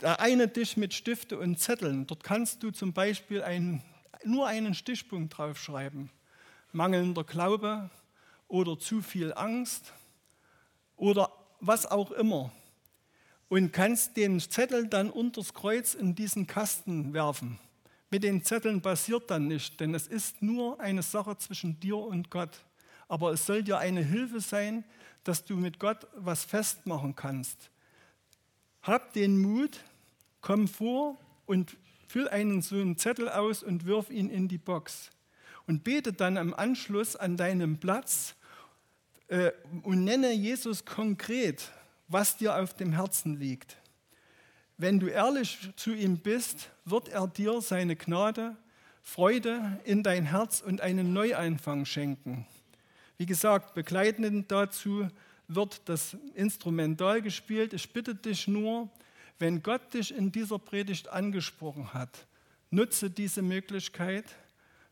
[0.00, 2.06] Der eine Tisch mit Stifte und Zetteln.
[2.06, 3.82] Dort kannst du zum Beispiel ein,
[4.24, 6.10] nur einen Stichpunkt draufschreiben.
[6.72, 7.90] Mangelnder Glaube
[8.46, 9.92] oder zu viel Angst
[11.02, 12.52] oder was auch immer.
[13.48, 17.58] Und kannst den Zettel dann unters Kreuz in diesen Kasten werfen.
[18.08, 22.30] Mit den Zetteln passiert dann nichts, denn es ist nur eine Sache zwischen dir und
[22.30, 22.64] Gott.
[23.08, 24.84] Aber es soll dir eine Hilfe sein,
[25.24, 27.72] dass du mit Gott was festmachen kannst.
[28.82, 29.80] Hab den Mut,
[30.40, 31.76] komm vor und
[32.06, 35.10] füll einen so einen Zettel aus und wirf ihn in die Box.
[35.66, 38.36] Und bete dann am Anschluss an deinem Platz
[39.32, 39.52] äh,
[39.82, 41.72] und nenne Jesus konkret,
[42.06, 43.78] was dir auf dem Herzen liegt.
[44.76, 48.56] Wenn du ehrlich zu ihm bist, wird er dir seine Gnade,
[49.00, 52.46] Freude in dein Herz und einen Neuanfang schenken.
[53.16, 55.08] Wie gesagt, begleitend dazu
[55.48, 57.72] wird das Instrumental gespielt.
[57.72, 58.90] Ich bitte dich nur,
[59.38, 62.26] wenn Gott dich in dieser Predigt angesprochen hat,
[62.70, 64.26] nutze diese Möglichkeit.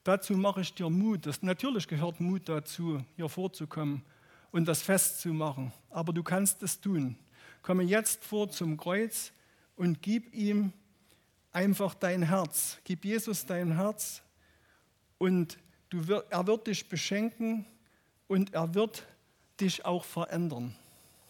[0.02, 1.26] Dazu mache ich dir Mut.
[1.26, 4.02] Das, natürlich gehört Mut dazu, hier vorzukommen
[4.52, 5.72] und das festzumachen.
[5.90, 7.16] Aber du kannst es tun.
[7.62, 9.32] Komme jetzt vor zum Kreuz
[9.76, 10.72] und gib ihm
[11.52, 12.78] einfach dein Herz.
[12.84, 14.22] Gib Jesus dein Herz
[15.18, 15.58] und
[15.90, 17.66] du, er wird dich beschenken
[18.28, 19.06] und er wird
[19.60, 20.74] dich auch verändern.